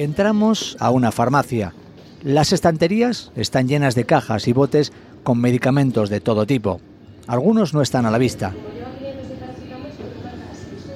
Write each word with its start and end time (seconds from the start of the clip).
Entramos 0.00 0.78
a 0.80 0.90
una 0.92 1.12
farmacia. 1.12 1.74
Las 2.22 2.54
estanterías 2.54 3.30
están 3.36 3.68
llenas 3.68 3.94
de 3.94 4.06
cajas 4.06 4.48
y 4.48 4.54
botes 4.54 4.94
con 5.22 5.38
medicamentos 5.38 6.08
de 6.08 6.22
todo 6.22 6.46
tipo. 6.46 6.80
Algunos 7.26 7.74
no 7.74 7.82
están 7.82 8.06
a 8.06 8.10
la 8.10 8.16
vista. 8.16 8.54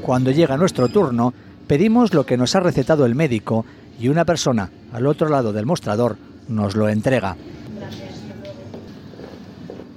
Cuando 0.00 0.30
llega 0.30 0.56
nuestro 0.56 0.88
turno, 0.88 1.34
pedimos 1.66 2.14
lo 2.14 2.24
que 2.24 2.38
nos 2.38 2.54
ha 2.54 2.60
recetado 2.60 3.04
el 3.04 3.14
médico 3.14 3.66
y 4.00 4.08
una 4.08 4.24
persona 4.24 4.70
al 4.90 5.06
otro 5.06 5.28
lado 5.28 5.52
del 5.52 5.66
mostrador 5.66 6.16
nos 6.48 6.74
lo 6.74 6.88
entrega. 6.88 7.36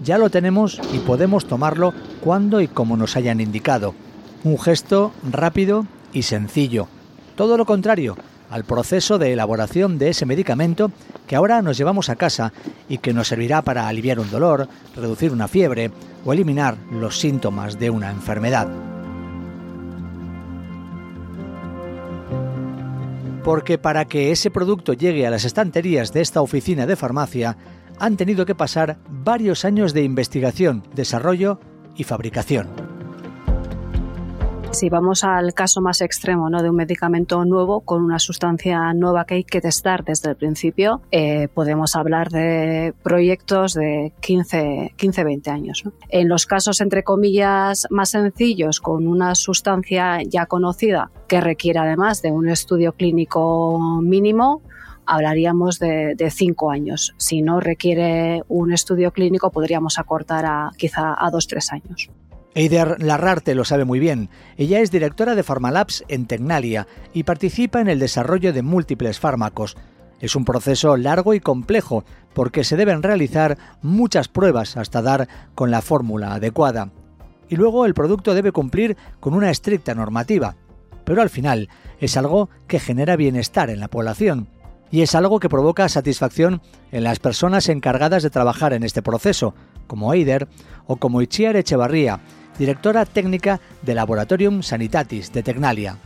Ya 0.04 0.18
lo 0.18 0.29
tenemos 0.29 0.82
y 0.92 0.97
podemos 1.00 1.47
tomarlo 1.47 1.93
cuando 2.19 2.60
y 2.60 2.68
como 2.68 2.97
nos 2.97 3.15
hayan 3.15 3.39
indicado. 3.39 3.96
Un 4.43 4.60
gesto 4.60 5.14
rápido 5.32 5.86
y 6.11 6.24
sencillo. 6.24 6.89
Todo 7.37 7.55
lo 7.55 7.65
contrario 7.65 8.18
al 8.50 8.64
proceso 8.64 9.18
de 9.18 9.33
elaboración 9.33 9.97
de 9.97 10.10
ese 10.10 10.25
medicamento 10.25 10.92
que 11.28 11.36
ahora 11.36 11.61
nos 11.61 11.78
llevamos 11.78 12.10
a 12.10 12.15
casa 12.15 12.54
y 12.87 13.00
que 13.00 13.14
nos 13.14 13.28
servirá 13.28 13.61
para 13.61 13.87
aliviar 13.87 14.20
un 14.20 14.32
dolor, 14.32 14.68
reducir 14.96 15.32
una 15.32 15.47
fiebre 15.47 15.92
o 16.25 16.33
eliminar 16.33 16.78
los 16.92 17.20
síntomas 17.20 17.78
de 17.79 17.89
una 17.89 18.11
enfermedad. 18.11 18.68
Porque 23.43 23.78
para 23.78 24.06
que 24.06 24.32
ese 24.32 24.51
producto 24.51 24.93
llegue 24.93 25.25
a 25.25 25.29
las 25.29 25.45
estanterías 25.45 26.11
de 26.11 26.21
esta 26.21 26.42
oficina 26.42 26.86
de 26.86 26.98
farmacia, 26.98 27.56
han 28.00 28.18
tenido 28.18 28.45
que 28.45 28.56
pasar 28.56 28.98
varios 29.09 29.65
años 29.65 29.93
de 29.93 30.04
investigación, 30.04 30.84
desarrollo 30.93 31.59
y 31.95 32.03
fabricación. 32.03 32.86
Si 34.72 34.89
vamos 34.89 35.23
al 35.23 35.54
caso 35.54 35.82
más 35.82 36.02
extremo 36.02 36.50
¿no? 36.50 36.62
de 36.62 36.70
un 36.70 36.76
medicamento 36.76 37.44
nuevo 37.46 37.82
con 37.82 38.04
una 38.04 38.20
sustancia 38.20 38.94
nueva 38.94 39.26
que 39.26 39.36
hay 39.36 39.44
que 39.44 39.62
testar 39.62 40.04
desde 40.04 40.30
el 40.30 40.36
principio, 40.36 41.02
eh, 41.12 41.48
podemos 41.54 41.96
hablar 41.96 42.30
de 42.30 42.94
proyectos 43.02 43.74
de 43.74 44.14
15, 44.20 44.94
15 44.96 45.24
20 45.24 45.50
años. 45.50 45.84
En 46.09 46.30
los 46.30 46.46
casos, 46.46 46.82
entre 46.82 47.04
comillas, 47.04 47.88
más 47.90 48.09
sencillos, 48.09 48.80
con 48.80 49.08
una 49.08 49.36
sustancia 49.36 50.22
ya 50.24 50.46
conocida 50.46 51.12
que 51.28 51.42
requiere 51.42 51.80
además 51.80 52.22
de 52.22 52.31
un 52.31 52.50
estudio 52.50 52.94
clínico 52.94 53.80
mínimo, 54.02 54.62
hablaríamos 55.06 55.80
de, 55.80 56.14
de, 56.16 56.30
cinco 56.30 56.70
años. 56.70 57.16
Si 57.18 57.42
no 57.42 57.62
requiere 57.62 58.44
un 58.48 58.74
estudio 58.74 59.12
clínico, 59.12 59.50
podríamos 59.50 59.98
acortar 59.98 60.46
a 60.46 60.72
quizá 60.78 61.16
a 61.18 61.31
dos, 61.31 61.48
tres 61.48 61.72
años. 61.72 62.09
Eider 62.53 63.02
Larrarte 63.02 63.56
lo 63.56 63.66
sabe 63.66 63.86
muy 63.86 64.00
bien. 64.00 64.30
Ella 64.58 64.80
es 64.80 64.92
directora 64.92 65.36
de 65.36 65.44
Pharmalabs 65.44 66.03
en 66.08 66.26
Tecnalia 66.26 66.88
y 67.14 67.23
participa 67.23 67.81
en 67.81 67.88
el 67.88 68.00
desarrollo 68.00 68.53
de 68.53 68.64
múltiples 68.64 69.20
fármacos. 69.20 69.78
Es 70.20 70.36
un 70.36 70.45
proceso 70.45 70.98
largo 70.98 71.34
y 71.34 71.40
complejo 71.40 72.03
porque 72.34 72.64
se 72.64 72.75
deben 72.75 73.03
realizar 73.03 73.58
muchas 73.81 74.28
pruebas 74.28 74.78
hasta 74.78 75.02
dar 75.02 75.28
con 75.53 75.70
la 75.70 75.81
fórmula 75.81 76.34
adecuada. 76.34 76.92
Y 77.50 77.56
luego 77.56 77.86
el 77.86 77.94
producto 77.94 78.34
debe 78.34 78.52
cumplir 78.52 78.98
con 79.20 79.34
una 79.34 79.52
estricta 79.52 79.94
normativa. 79.94 80.56
Pero 81.06 81.22
al 81.22 81.30
final 81.30 81.70
es 82.00 82.18
algo 82.18 82.50
que 82.68 82.80
genera 82.80 83.16
bienestar 83.16 83.70
en 83.70 83.80
la 83.80 83.88
población 83.88 84.50
y 84.92 85.02
es 85.02 85.16
algo 85.16 85.40
que 85.40 85.50
provoca 85.50 85.90
satisfacción 85.90 86.62
en 86.92 87.04
las 87.04 87.20
personas 87.20 87.70
encargadas 87.70 88.24
de 88.24 88.30
trabajar 88.30 88.74
en 88.74 88.84
este 88.84 89.02
proceso, 89.02 89.54
como 89.88 90.14
Eider 90.14 90.48
o 90.86 90.98
como 90.98 91.22
Ichiar 91.22 91.56
Echevarría, 91.56 92.20
directora 92.58 93.06
técnica 93.06 93.60
de 93.82 93.96
Laboratorium 93.96 94.64
Sanitatis 94.64 95.32
de 95.34 95.44
Tecnalia. 95.44 95.98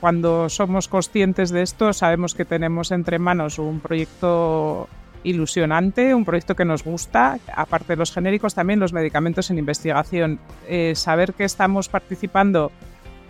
Cuando 0.00 0.48
somos 0.48 0.88
conscientes 0.88 1.50
de 1.50 1.62
esto, 1.62 1.92
sabemos 1.92 2.34
que 2.34 2.46
tenemos 2.46 2.90
entre 2.90 3.18
manos 3.18 3.58
un 3.58 3.80
proyecto 3.80 4.88
ilusionante, 5.24 6.14
un 6.14 6.24
proyecto 6.24 6.54
que 6.56 6.64
nos 6.64 6.84
gusta, 6.84 7.38
aparte 7.54 7.92
de 7.92 7.96
los 7.96 8.12
genéricos, 8.12 8.54
también 8.54 8.80
los 8.80 8.94
medicamentos 8.94 9.50
en 9.50 9.58
investigación. 9.58 10.40
Eh, 10.66 10.94
saber 10.96 11.34
que 11.34 11.44
estamos 11.44 11.90
participando 11.90 12.72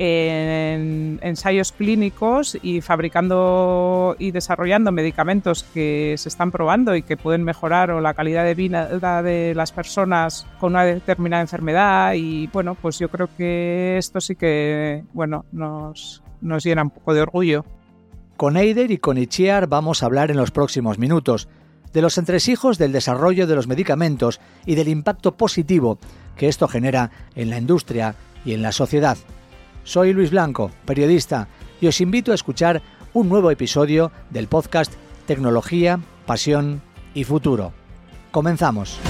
en 0.02 1.18
ensayos 1.20 1.72
clínicos 1.72 2.56
y 2.62 2.80
fabricando 2.80 4.16
y 4.18 4.30
desarrollando 4.30 4.92
medicamentos 4.92 5.62
que 5.74 6.14
se 6.16 6.30
están 6.30 6.50
probando 6.50 6.96
y 6.96 7.02
que 7.02 7.18
pueden 7.18 7.44
mejorar 7.44 7.90
o 7.90 8.00
la 8.00 8.14
calidad 8.14 8.44
de 8.44 8.54
vida 8.54 9.22
de 9.22 9.54
las 9.54 9.72
personas 9.72 10.46
con 10.58 10.72
una 10.72 10.86
determinada 10.86 11.42
enfermedad 11.42 12.14
y 12.14 12.46
bueno, 12.46 12.76
pues 12.76 12.98
yo 12.98 13.10
creo 13.10 13.28
que 13.36 13.98
esto 13.98 14.22
sí 14.22 14.36
que 14.36 15.04
bueno, 15.12 15.44
nos, 15.52 16.22
nos 16.40 16.64
llena 16.64 16.84
un 16.84 16.90
poco 16.90 17.12
de 17.12 17.20
orgullo. 17.20 17.66
Con 18.38 18.56
Eider 18.56 18.90
y 18.90 18.96
con 18.96 19.18
Ichiar 19.18 19.66
vamos 19.66 20.02
a 20.02 20.06
hablar 20.06 20.30
en 20.30 20.38
los 20.38 20.50
próximos 20.50 20.98
minutos 20.98 21.46
de 21.92 22.00
los 22.00 22.16
entresijos 22.16 22.78
del 22.78 22.92
desarrollo 22.92 23.46
de 23.46 23.54
los 23.54 23.66
medicamentos 23.66 24.40
y 24.64 24.76
del 24.76 24.88
impacto 24.88 25.36
positivo 25.36 25.98
que 26.38 26.48
esto 26.48 26.68
genera 26.68 27.10
en 27.34 27.50
la 27.50 27.58
industria 27.58 28.14
y 28.46 28.54
en 28.54 28.62
la 28.62 28.72
sociedad. 28.72 29.18
Soy 29.84 30.12
Luis 30.12 30.30
Blanco, 30.30 30.70
periodista, 30.84 31.48
y 31.80 31.86
os 31.86 32.00
invito 32.00 32.32
a 32.32 32.34
escuchar 32.34 32.82
un 33.12 33.28
nuevo 33.28 33.50
episodio 33.50 34.12
del 34.30 34.46
podcast 34.46 34.92
Tecnología, 35.26 36.00
Pasión 36.26 36.82
y 37.14 37.24
Futuro. 37.24 37.72
Comenzamos. 38.30 39.00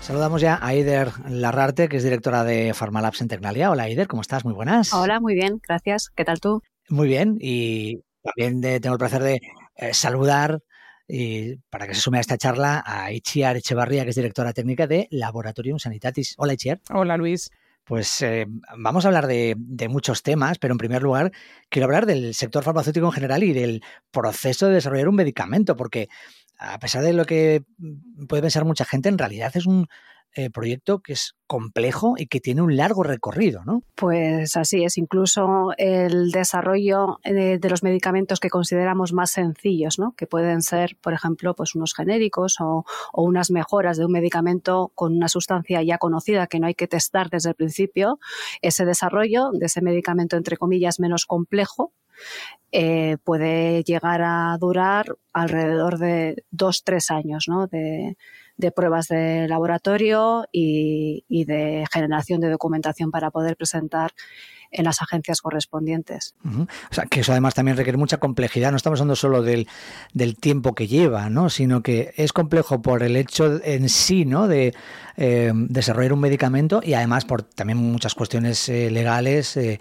Saludamos 0.00 0.42
ya 0.42 0.56
a 0.56 0.66
Aider 0.66 1.12
Larrarte, 1.28 1.88
que 1.88 1.96
es 1.96 2.04
directora 2.04 2.44
de 2.44 2.74
Pharmalabs 2.74 3.22
en 3.22 3.28
Tecnalia. 3.28 3.70
Hola 3.70 3.84
Aider, 3.84 4.06
¿cómo 4.06 4.20
estás? 4.20 4.44
Muy 4.44 4.52
buenas. 4.52 4.92
Hola, 4.92 5.18
muy 5.18 5.34
bien, 5.34 5.60
gracias. 5.66 6.10
¿Qué 6.14 6.26
tal 6.26 6.40
tú? 6.40 6.60
Muy 6.90 7.08
bien, 7.08 7.38
y 7.40 8.02
también 8.22 8.60
tengo 8.82 8.94
el 8.94 8.98
placer 8.98 9.22
de 9.22 9.40
eh, 9.76 9.94
saludar 9.94 10.60
y 11.06 11.56
para 11.70 11.86
que 11.86 11.94
se 11.94 12.00
sume 12.00 12.18
a 12.18 12.20
esta 12.20 12.38
charla 12.38 12.82
a 12.86 13.12
Ichiar 13.12 13.56
Echevarría, 13.56 14.04
que 14.04 14.10
es 14.10 14.16
directora 14.16 14.52
técnica 14.52 14.86
de 14.86 15.08
Laboratorium 15.10 15.78
Sanitatis. 15.78 16.34
Hola, 16.38 16.54
Ichiar. 16.54 16.80
Hola, 16.90 17.16
Luis. 17.16 17.50
Pues 17.84 18.22
eh, 18.22 18.46
vamos 18.78 19.04
a 19.04 19.08
hablar 19.08 19.26
de, 19.26 19.54
de, 19.58 19.88
muchos 19.88 20.22
temas, 20.22 20.58
pero 20.58 20.72
en 20.72 20.78
primer 20.78 21.02
lugar 21.02 21.32
quiero 21.68 21.84
hablar 21.84 22.06
del 22.06 22.34
sector 22.34 22.64
farmacéutico 22.64 23.04
en 23.06 23.12
general 23.12 23.42
y 23.42 23.52
del 23.52 23.82
proceso 24.10 24.68
de 24.68 24.74
desarrollar 24.74 25.08
un 25.08 25.16
medicamento, 25.16 25.76
porque 25.76 26.08
a 26.58 26.78
pesar 26.78 27.02
de 27.02 27.12
lo 27.12 27.26
que 27.26 27.62
puede 28.26 28.40
pensar 28.40 28.64
mucha 28.64 28.86
gente, 28.86 29.10
en 29.10 29.18
realidad 29.18 29.52
es 29.54 29.66
un 29.66 29.86
eh, 30.36 30.50
proyecto 30.50 31.00
que 31.00 31.12
es 31.12 31.36
complejo 31.46 32.14
y 32.16 32.26
que 32.26 32.40
tiene 32.40 32.62
un 32.62 32.76
largo 32.76 33.02
recorrido, 33.02 33.64
¿no? 33.64 33.82
Pues 33.94 34.56
así 34.56 34.82
es, 34.82 34.98
incluso 34.98 35.70
el 35.76 36.30
desarrollo 36.32 37.20
de, 37.24 37.58
de, 37.58 37.70
los 37.70 37.82
medicamentos 37.82 38.40
que 38.40 38.50
consideramos 38.50 39.12
más 39.12 39.30
sencillos, 39.30 39.98
¿no? 39.98 40.12
Que 40.16 40.26
pueden 40.26 40.62
ser, 40.62 40.96
por 41.00 41.12
ejemplo, 41.12 41.54
pues 41.54 41.76
unos 41.76 41.94
genéricos 41.94 42.56
o, 42.60 42.84
unas 43.12 43.50
mejoras 43.50 43.96
de 43.96 44.06
un 44.06 44.12
medicamento 44.12 44.90
con 44.94 45.16
una 45.16 45.28
sustancia 45.28 45.82
ya 45.82 45.98
conocida 45.98 46.46
que 46.46 46.58
no 46.58 46.66
hay 46.66 46.74
que 46.74 46.88
testar 46.88 47.30
desde 47.30 47.50
el 47.50 47.54
principio, 47.54 48.18
ese 48.60 48.84
desarrollo 48.84 49.50
de 49.52 49.66
ese 49.66 49.82
medicamento, 49.82 50.36
entre 50.36 50.56
comillas, 50.56 50.98
menos 50.98 51.26
complejo, 51.26 51.92
eh, 52.72 53.18
puede 53.22 53.84
llegar 53.84 54.22
a 54.22 54.56
durar 54.58 55.16
alrededor 55.32 55.98
de 55.98 56.44
dos, 56.50 56.82
tres 56.84 57.10
años 57.10 57.46
¿no? 57.48 57.68
De, 58.56 58.70
pruebas 58.70 59.08
de 59.08 59.46
laboratorio 59.48 60.46
y, 60.52 61.24
y, 61.28 61.44
de 61.44 61.84
generación 61.92 62.40
de 62.40 62.50
documentación 62.50 63.10
para 63.10 63.30
poder 63.30 63.56
presentar 63.56 64.12
en 64.74 64.84
las 64.84 65.00
agencias 65.00 65.40
correspondientes. 65.40 66.34
Uh 66.44 66.48
-huh. 66.48 66.68
O 66.90 66.94
sea, 66.94 67.06
que 67.06 67.20
eso 67.20 67.32
además 67.32 67.54
también 67.54 67.76
requiere 67.76 67.96
mucha 67.96 68.18
complejidad. 68.18 68.70
No 68.70 68.76
estamos 68.76 69.00
hablando 69.00 69.16
solo 69.16 69.42
del, 69.42 69.68
del, 70.12 70.36
tiempo 70.36 70.74
que 70.74 70.88
lleva, 70.88 71.30
¿no? 71.30 71.48
sino 71.48 71.82
que 71.82 72.12
es 72.16 72.32
complejo 72.32 72.82
por 72.82 73.02
el 73.02 73.16
hecho 73.16 73.60
en 73.64 73.88
sí 73.88 74.24
¿no? 74.24 74.48
de 74.48 74.74
eh, 75.16 75.52
desarrollar 75.54 76.12
un 76.12 76.20
medicamento 76.20 76.80
y 76.82 76.94
además 76.94 77.24
por 77.24 77.42
también 77.42 77.78
muchas 77.78 78.14
cuestiones 78.14 78.68
eh, 78.68 78.90
legales, 78.90 79.56
eh, 79.56 79.78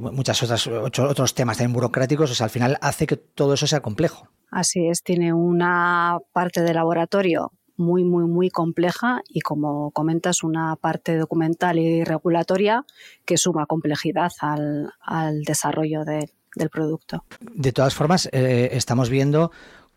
muchas 0.00 0.42
otras 0.42 0.66
ocho, 0.66 1.04
otros 1.08 1.34
temas 1.34 1.58
también 1.58 1.74
burocráticos. 1.74 2.30
O 2.30 2.34
sea, 2.34 2.44
al 2.44 2.50
final 2.50 2.78
hace 2.80 3.06
que 3.06 3.16
todo 3.16 3.54
eso 3.54 3.66
sea 3.66 3.80
complejo. 3.80 4.28
Así 4.50 4.86
es, 4.88 5.02
tiene 5.02 5.32
una 5.32 6.18
parte 6.32 6.62
de 6.62 6.72
laboratorio 6.72 7.52
muy, 7.76 8.04
muy, 8.04 8.24
muy 8.24 8.50
compleja 8.50 9.22
y, 9.28 9.40
como 9.40 9.90
comentas, 9.90 10.42
una 10.42 10.76
parte 10.76 11.16
documental 11.16 11.78
y 11.78 12.04
regulatoria 12.04 12.84
que 13.24 13.36
suma 13.36 13.66
complejidad 13.66 14.32
al, 14.40 14.92
al 15.00 15.42
desarrollo 15.42 16.04
de, 16.04 16.30
del 16.54 16.70
producto. 16.70 17.24
De 17.40 17.72
todas 17.72 17.94
formas, 17.94 18.28
eh, 18.32 18.70
estamos 18.72 19.10
viendo 19.10 19.50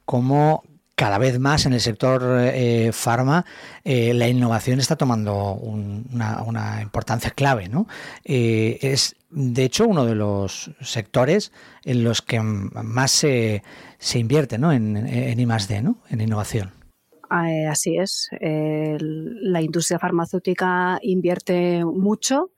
cómo 0.06 0.64
cada 0.98 1.20
vez 1.20 1.38
más 1.38 1.68
en 1.68 1.74
el 1.74 1.80
sector 1.80 2.24
eh, 2.42 2.90
farma 2.92 3.46
eh, 3.84 4.16
la 4.16 4.28
innovación 4.28 4.80
está 4.80 4.96
tomando 4.96 5.54
un, 5.54 6.08
una, 6.12 6.42
una, 6.42 6.82
importancia 6.82 7.30
clave. 7.30 7.70
¿no? 7.70 7.88
Eh, 8.26 8.80
es, 8.82 9.16
de 9.30 9.64
hecho, 9.64 9.86
uno 9.86 10.06
de 10.06 10.16
los 10.16 10.72
sectores 10.82 11.52
en 11.86 12.04
los 12.04 12.24
que 12.24 12.40
más 12.42 13.12
se, 13.12 13.62
se 14.00 14.18
invierte 14.18 14.58
¿no? 14.58 14.74
en, 14.74 14.98
en 14.98 15.40
I+.D., 15.40 15.84
¿no? 15.84 15.98
en 16.10 16.20
innovación. 16.20 16.72
Eh, 17.30 17.68
así 17.68 17.98
es. 17.98 18.30
la 18.40 19.62
industria 19.62 20.00
farmacéutica 20.00 21.00
invierte 21.02 21.84
mucho 21.84 22.52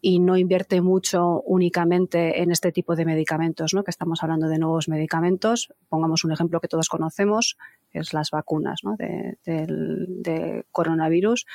y 0.00 0.20
no 0.20 0.36
invierte 0.36 0.80
mucho 0.80 1.42
únicamente 1.42 2.42
en 2.42 2.50
este 2.50 2.72
tipo 2.72 2.94
de 2.94 3.04
medicamentos, 3.04 3.74
¿no? 3.74 3.82
que 3.82 3.90
estamos 3.90 4.22
hablando 4.22 4.48
de 4.48 4.58
nuevos 4.58 4.88
medicamentos. 4.88 5.72
Pongamos 5.88 6.24
un 6.24 6.32
ejemplo 6.32 6.60
que 6.60 6.68
todos 6.68 6.88
conocemos, 6.88 7.56
es 7.92 8.12
las 8.12 8.30
vacunas 8.30 8.80
¿no? 8.84 8.96
de, 8.96 10.64
coronavirus, 10.70 11.46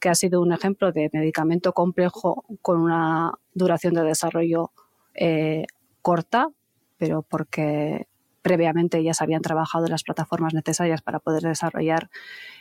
que 0.00 0.08
ha 0.08 0.14
sido 0.14 0.40
un 0.40 0.52
ejemplo 0.52 0.92
de 0.92 1.10
medicamento 1.12 1.72
complejo 1.72 2.44
con 2.62 2.80
una 2.80 3.32
duración 3.52 3.94
de 3.94 4.04
desarrollo 4.04 4.72
eh, 5.14 5.66
corta, 6.00 6.48
pero 6.96 7.22
porque 7.22 8.07
previamente 8.48 9.02
ya 9.02 9.12
se 9.12 9.22
habían 9.22 9.42
trabajado 9.42 9.88
las 9.88 10.04
plataformas 10.04 10.54
necesarias 10.54 11.02
para 11.02 11.18
poder 11.18 11.42
desarrollar 11.42 12.08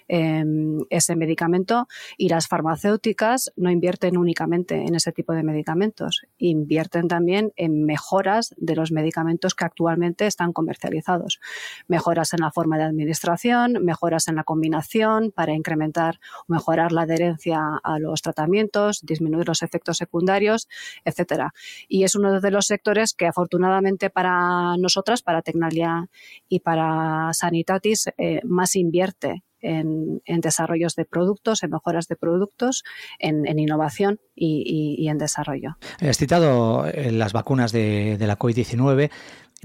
Em, 0.10 0.80
ese 0.89 1.18
medicamento 1.18 1.88
y 2.18 2.30
las 2.30 2.48
farmacéuticas 2.48 3.51
no 3.57 3.69
invierten 3.69 4.16
únicamente 4.16 4.75
en 4.75 4.95
ese 4.95 5.12
tipo 5.12 5.34
de 5.34 5.44
medicamentos, 5.44 6.22
invierten 6.38 7.10
también 7.10 7.51
en 7.57 7.84
mejoras 7.84 8.56
de 8.57 8.75
los 8.75 8.94
medicamentos 8.94 9.54
que 9.54 9.66
actualmente 9.66 10.25
están 10.25 10.54
comercializados. 10.54 11.42
Mejoras 11.88 12.33
en 12.33 12.40
la 12.40 12.51
forma 12.51 12.78
de 12.78 12.86
administración, 12.86 13.83
mejoras 13.83 14.30
en 14.30 14.36
la 14.36 14.45
combinación 14.45 15.31
para 15.31 15.54
incrementar 15.54 16.22
o 16.48 16.54
mejorar 16.54 16.94
la 16.94 17.01
adherencia 17.01 17.60
a 17.83 18.00
los 18.00 18.22
tratamientos, 18.22 19.01
disminuir 19.01 19.45
los 19.45 19.62
efectos 19.62 19.98
secundarios, 19.98 20.69
etcétera. 21.04 21.54
Y 21.90 22.06
es 22.06 22.16
uno 22.16 22.40
de 22.40 22.51
los 22.51 22.68
sectores 22.68 23.13
que 23.13 23.28
afortunadamente 23.28 24.10
para 24.10 24.78
nosotras, 24.78 25.22
para 25.22 25.42
Tecnalia 25.42 25.77
y 26.48 26.60
para 26.60 27.32
Sanitatis, 27.34 28.10
eh, 28.18 28.42
más 28.44 28.76
invierte 28.76 29.44
en, 29.62 30.22
desarrollos 30.42 30.96
de 30.96 31.06
productos, 31.06 31.64
en 31.64 31.72
mejoras 31.72 32.08
de 32.08 32.16
productos, 32.16 32.84
en, 33.20 33.60
innovación 33.60 34.20
y, 34.36 35.08
en 35.08 35.18
desarrollo. 35.18 35.78
Has 36.00 36.18
citado 36.18 36.86
eh, 36.88 37.12
las 37.12 37.34
vacunas 37.34 37.72
de, 37.72 38.18
la 38.20 38.38
COVID-19. 38.38 39.10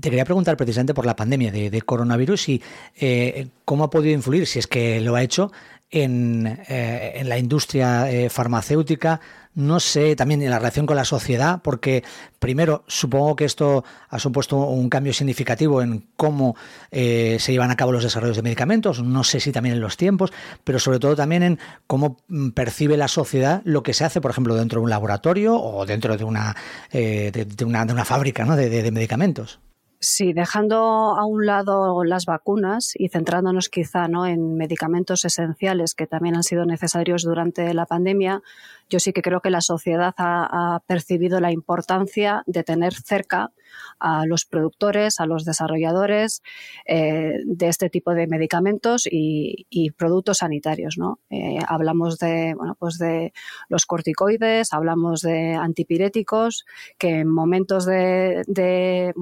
Te 0.01 0.09
quería 0.09 0.25
preguntar 0.25 0.57
precisamente 0.57 0.95
por 0.95 1.05
la 1.05 1.17
pandemia 1.17 1.53
de, 1.53 1.83
coronavirus 1.83 2.49
y 2.49 2.63
eh, 2.99 3.49
cómo 3.65 3.85
ha 3.85 3.91
podido 3.91 4.15
influir, 4.15 4.47
si 4.47 4.59
es 4.59 4.67
que 4.67 5.01
lo 5.01 5.15
ha 5.15 5.23
hecho, 5.23 5.53
en, 5.93 6.47
eh, 6.69 7.13
en 7.17 7.29
la 7.29 7.39
industria 7.39 8.09
farmacéutica, 8.29 9.21
no 9.55 9.81
sé, 9.81 10.17
también 10.17 10.41
en 10.43 10.51
la 10.51 10.59
relación 10.59 10.87
con 10.87 10.97
la 10.97 11.05
sociedad, 11.05 11.61
porque 11.63 12.03
primero 12.39 12.85
supongo 12.87 13.37
que 13.37 13.45
esto 13.45 13.85
ha 14.09 14.19
supuesto 14.19 14.57
un 14.57 14.89
cambio 14.89 15.13
significativo 15.13 15.83
en 15.83 16.07
cómo 16.17 16.57
eh, 16.91 17.37
se 17.39 17.53
llevan 17.53 17.71
a 17.71 17.77
cabo 17.77 17.93
los 17.93 18.03
desarrollos 18.03 18.37
de 18.37 18.43
medicamentos, 18.43 19.03
no 19.03 19.25
sé 19.25 19.41
si 19.41 19.53
también 19.53 19.75
en 19.75 19.81
los 19.81 19.97
tiempos, 19.97 20.33
pero 20.65 20.79
sobre 20.79 20.99
todo 20.99 21.17
también 21.17 21.43
en 21.43 21.59
cómo 21.87 22.19
mm, 22.29 22.51
percibe 22.51 22.97
la 22.97 23.09
sociedad 23.09 23.61
lo 23.65 23.83
que 23.83 23.93
se 23.93 24.05
hace, 24.05 24.21
por 24.21 24.31
ejemplo, 24.31 24.55
dentro 24.55 24.81
de 24.81 24.85
un 24.85 24.91
laboratorio 24.91 25.61
o 25.61 25.85
dentro 25.85 26.17
de 26.17 26.25
una, 26.25 26.57
eh, 26.91 27.31
de, 27.33 27.65
una, 27.65 28.05
fábrica 28.05 28.45
de 28.57 28.91
medicamentos. 28.91 29.61
Sí, 30.05 30.33
dejando 30.33 30.79
a 31.17 31.25
un 31.25 31.47
lado 31.47 32.03
las 32.03 32.27
vacunas 32.27 32.95
y 32.97 33.09
centrándonos 33.09 33.69
quizá 33.69 34.09
¿no? 34.09 34.27
en 34.27 34.57
medicamentos 34.57 35.25
esenciales 35.25 35.95
que 35.95 36.09
también 36.09 36.35
han 36.35 36.43
sido 36.43 36.67
necesarios 36.67 37.23
durante 37.23 37.73
la 37.73 37.87
pandemia, 37.87 38.43
yo 38.93 39.01
sí 39.01 39.15
que 39.15 39.23
creo 39.23 39.41
que 39.41 39.49
la 39.49 39.63
sociedad 39.63 40.15
ha, 40.19 40.83
percibido 40.87 41.41
la 41.41 41.51
importancia 41.51 42.43
de 42.47 42.63
tener 42.63 42.93
cerca 42.93 43.53
a 43.99 44.27
los 44.27 44.45
productores, 44.45 45.19
a 45.19 45.25
los 45.25 45.47
desarrolladores 45.47 46.43
eh, 46.85 47.39
de 47.47 47.69
este 47.69 47.89
tipo 47.89 48.13
de 48.13 48.27
medicamentos 48.27 49.09
y, 49.11 49.67
productos 49.97 50.39
sanitarios. 50.39 50.99
¿no? 50.99 51.21
Eh, 51.31 51.59
hablamos 51.67 52.19
de, 52.19 52.55
bueno, 52.55 52.77
pues 52.79 52.99
de 52.99 53.33
los 53.69 53.87
corticoides, 53.87 54.75
hablamos 54.75 55.23
de 55.23 55.55
antipiréticos, 55.55 56.67
que 56.99 57.21
en 57.21 57.29
momentos 57.29 57.87
de, 57.87 58.43
de, 58.47 59.15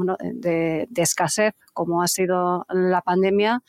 de 0.88 1.02
escasez, 1.02 1.54
como 1.72 2.02
ha 2.02 2.08
sido 2.08 2.66
la 2.70 3.02
pandemia, 3.02 3.62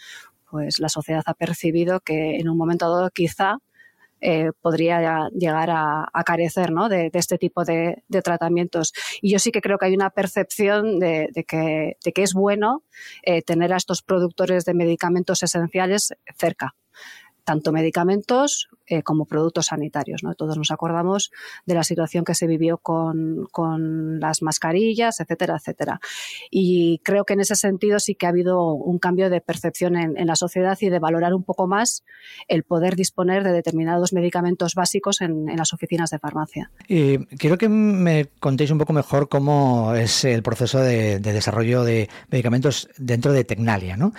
pues 0.50 0.80
la 0.80 0.90
sociedad 0.90 1.24
ha 1.28 1.36
percibido 1.36 2.00
que 2.00 2.38
en 2.38 2.50
un 2.50 2.58
momento 2.58 2.90
dado 2.90 3.12
quizá 3.12 3.60
eh, 4.22 4.52
podría 4.62 5.30
llegar 5.34 5.70
a, 5.72 6.24
carecer 6.26 6.72
¿no? 6.72 6.88
de, 6.90 7.10
este 7.14 7.38
tipo 7.38 7.66
de, 7.66 8.04
tratamientos. 8.24 8.94
Y 9.22 9.32
yo 9.32 9.40
sí 9.40 9.52
que 9.52 9.62
creo 9.62 9.78
que 9.78 9.88
hay 9.88 9.96
una 9.96 10.12
percepción 10.12 11.00
de, 11.00 11.30
que, 11.48 11.98
es 12.04 12.34
bueno 12.34 12.84
eh, 13.24 13.42
tener 13.42 13.74
a 13.74 13.78
estos 13.78 14.04
productores 14.04 14.64
de 14.66 14.74
medicamentos 14.76 15.42
esenciales 15.44 16.14
cerca 16.38 16.76
tanto 17.44 17.72
medicamentos 17.72 18.70
eh, 18.92 19.04
como 19.04 19.24
productos 19.24 19.68
sanitarios. 19.68 20.22
¿no? 20.22 20.36
Todos 20.36 20.58
nos 20.58 20.70
acordamos 20.70 21.32
de 21.66 21.76
la 21.76 21.86
situación 21.86 22.26
que 22.26 22.36
se 22.36 22.46
vivió 22.46 22.78
con, 22.78 24.20
las 24.20 24.42
mascarillas, 24.42 25.22
etcétera, 25.22 25.56
etcétera. 25.56 26.02
Y 26.50 27.00
creo 27.06 27.24
que 27.24 27.32
en 27.32 27.40
ese 27.40 27.56
sentido 27.56 28.00
sí 28.00 28.16
que 28.16 28.26
ha 28.26 28.30
habido 28.30 28.74
un 28.74 29.00
cambio 29.00 29.30
de 29.30 29.40
percepción 29.40 29.96
en, 29.96 30.28
la 30.28 30.36
sociedad 30.36 30.78
y 30.82 30.90
de 30.90 31.00
valorar 31.00 31.34
un 31.34 31.44
poco 31.44 31.68
más 31.68 32.04
el 32.50 32.64
poder 32.64 32.98
disponer 32.98 33.46
de 33.46 33.54
determinados 33.54 34.12
medicamentos 34.12 34.76
básicos 34.76 35.22
en, 35.22 35.46
las 35.56 35.72
oficinas 35.72 36.10
de 36.10 36.20
farmacia. 36.20 36.70
Y 36.86 37.20
quiero 37.38 37.58
que 37.58 37.70
me 37.70 38.26
contéis 38.42 38.72
un 38.72 38.78
poco 38.78 38.92
mejor 38.92 39.30
cómo 39.30 39.96
es 39.96 40.26
el 40.26 40.44
proceso 40.44 40.82
de, 40.82 41.20
desarrollo 41.20 41.86
de 41.86 42.10
medicamentos 42.30 42.90
dentro 42.98 43.32
de 43.32 43.46
Tecnalia. 43.46 43.96
¿no? 43.96 44.12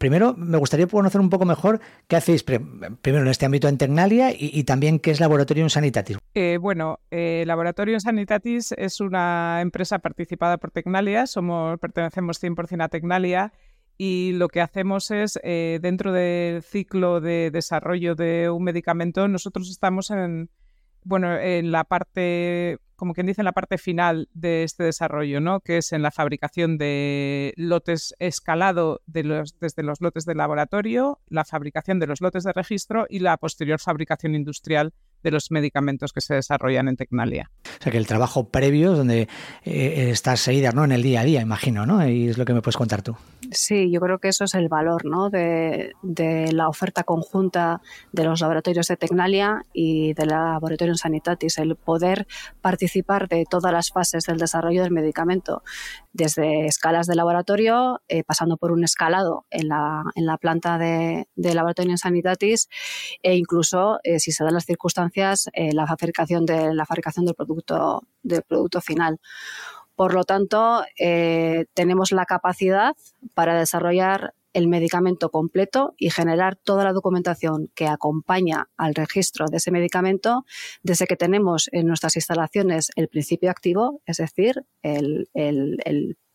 Primero, 0.00 0.34
me 0.36 0.58
gustaría 0.58 0.88
conocer 0.88 1.20
un 1.20 1.30
poco 1.30 1.44
mejor 1.44 1.80
qué 2.08 2.16
hacéis 2.16 2.42
primero 2.42 3.22
en 3.22 3.28
este 3.28 3.46
ámbito 3.46 3.68
en 3.68 3.78
Tecnalia 3.78 3.99
y, 4.08 4.64
también 4.64 4.98
qué 4.98 5.10
es 5.10 5.20
Laboratorium 5.20 5.68
Sanitatis. 5.68 6.18
Eh, 6.34 6.58
bueno, 6.60 7.00
eh, 7.10 7.44
Laboratorium 7.46 8.00
Sanitatis 8.00 8.72
es 8.72 9.00
una 9.00 9.60
empresa 9.60 9.98
participada 9.98 10.58
por 10.58 10.70
Tecnalia, 10.70 11.26
somos, 11.26 11.78
pertenecemos 11.78 12.42
100% 12.42 12.82
a 12.84 12.88
Tecnalia 12.88 13.52
y 13.98 14.32
lo 14.32 14.48
que 14.48 14.60
hacemos 14.60 15.10
es, 15.10 15.38
eh, 15.42 15.78
dentro 15.82 16.12
del 16.12 16.62
ciclo 16.62 17.20
de 17.20 17.50
desarrollo 17.50 18.14
de 18.14 18.48
un 18.48 18.64
medicamento, 18.64 19.28
nosotros 19.28 19.70
estamos 19.70 20.10
en, 20.10 20.48
bueno, 21.04 21.36
en 21.38 21.70
la 21.70 21.84
parte 21.84 22.78
como 23.00 23.14
quien 23.14 23.26
dice, 23.26 23.40
en 23.40 23.46
la 23.46 23.52
parte 23.52 23.78
final 23.78 24.28
de 24.34 24.62
este 24.62 24.84
desarrollo, 24.84 25.40
¿no? 25.40 25.60
que 25.60 25.78
es 25.78 25.94
en 25.94 26.02
la 26.02 26.10
fabricación 26.10 26.76
de 26.76 27.54
lotes 27.56 28.14
escalado 28.18 29.00
de 29.06 29.24
los, 29.24 29.58
desde 29.58 29.82
los 29.82 30.02
lotes 30.02 30.26
de 30.26 30.34
laboratorio, 30.34 31.18
la 31.26 31.46
fabricación 31.46 31.98
de 31.98 32.06
los 32.06 32.20
lotes 32.20 32.44
de 32.44 32.52
registro 32.52 33.06
y 33.08 33.20
la 33.20 33.38
posterior 33.38 33.80
fabricación 33.80 34.34
industrial 34.34 34.92
de 35.22 35.30
los 35.30 35.50
medicamentos 35.50 36.12
que 36.12 36.20
se 36.20 36.34
desarrollan 36.34 36.88
en 36.88 36.96
Tecnalia. 36.96 37.50
O 37.64 37.82
sea 37.82 37.92
que 37.92 37.98
el 37.98 38.06
trabajo 38.06 38.48
previo 38.48 38.92
donde 38.92 39.28
eh, 39.64 40.10
estás 40.10 40.40
seguida 40.40 40.72
¿no? 40.72 40.84
en 40.84 40.92
el 40.92 41.02
día 41.02 41.20
a 41.20 41.24
día, 41.24 41.40
imagino, 41.40 41.86
¿no? 41.86 42.06
Y 42.06 42.28
es 42.28 42.38
lo 42.38 42.44
que 42.44 42.54
me 42.54 42.62
puedes 42.62 42.76
contar 42.76 43.02
tú. 43.02 43.16
Sí, 43.50 43.90
yo 43.90 44.00
creo 44.00 44.18
que 44.18 44.28
eso 44.28 44.44
es 44.44 44.54
el 44.54 44.68
valor 44.68 45.04
¿no? 45.04 45.28
de, 45.28 45.92
la 46.52 46.68
oferta 46.68 47.02
conjunta 47.02 47.80
de 48.12 48.24
los 48.24 48.40
laboratorios 48.40 48.86
de 48.86 48.96
Tecnalia 48.96 49.64
y 49.72 50.12
del 50.14 50.28
laboratorio 50.28 50.94
Sanitatis, 50.94 51.58
el 51.58 51.74
poder 51.74 52.26
participar 52.60 53.28
de 53.28 53.44
todas 53.48 53.72
las 53.72 53.90
fases 53.90 54.24
del 54.24 54.38
desarrollo 54.38 54.82
del 54.82 54.92
medicamento, 54.92 55.62
desde 56.12 56.66
escalas 56.66 57.06
de 57.06 57.16
laboratorio, 57.16 58.00
eh, 58.08 58.22
pasando 58.24 58.56
por 58.56 58.72
un 58.72 58.84
escalado 58.84 59.46
en 59.50 59.68
la, 59.68 60.04
en 60.14 60.26
la 60.26 60.36
planta 60.36 60.78
de, 60.78 61.26
laboratorio 61.36 61.96
Sanitatis 61.96 62.68
e 63.22 63.34
incluso, 63.34 63.98
eh, 64.04 64.20
si 64.20 64.30
se 64.32 64.44
dan 64.44 64.54
las 64.54 64.66
circunstancias, 64.66 65.09
eh, 65.16 65.72
la, 65.72 65.86
fabricación 65.86 66.46
de, 66.46 66.74
la 66.74 66.86
fabricación 66.86 67.26
del 67.26 67.34
producto, 67.34 68.02
del 68.22 68.42
producto 68.42 68.80
final. 68.80 69.18
Por 69.94 70.14
lo 70.14 70.24
tanto, 70.24 70.82
tenemos 71.74 72.12
la 72.12 72.24
capacidad 72.24 72.96
para 73.34 73.58
desarrollar 73.58 74.32
el 74.52 74.68
medicamento 74.68 75.30
completo 75.30 75.94
y 75.96 76.10
generar 76.10 76.56
toda 76.56 76.84
la 76.84 76.92
documentación 76.92 77.70
que 77.74 77.86
acompaña 77.86 78.68
al 78.76 78.94
registro 78.94 79.46
de 79.46 79.58
ese 79.58 79.70
medicamento 79.70 80.44
desde 80.82 81.06
que 81.06 81.16
tenemos 81.16 81.68
en 81.72 81.86
nuestras 81.86 82.16
instalaciones 82.16 82.90
el 82.96 83.08
principio 83.08 83.50
activo, 83.50 84.00
es 84.06 84.18
decir, 84.18 84.64
el, 84.82 85.28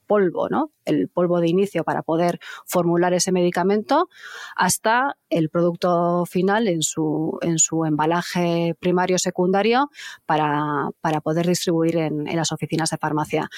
polvo, 0.06 0.50
¿no? 0.50 0.72
El 0.86 1.10
polvo 1.10 1.40
de 1.40 1.50
inicio 1.50 1.84
para 1.84 2.02
poder 2.02 2.40
formular 2.66 3.14
ese 3.14 3.32
medicamento 3.32 4.10
hasta 4.56 5.18
el 5.30 5.50
producto 5.50 6.26
final 6.26 6.68
en 6.68 6.82
su, 6.82 7.38
en 7.42 7.60
su 7.60 7.86
embalaje 7.86 8.76
primario 8.80 9.20
secundario 9.20 9.90
para, 10.26 10.90
poder 11.24 11.48
distribuir 11.48 11.98
en, 11.98 12.26
las 12.36 12.52
oficinas 12.52 12.90
de 12.90 12.98
farmacia. 12.98 13.50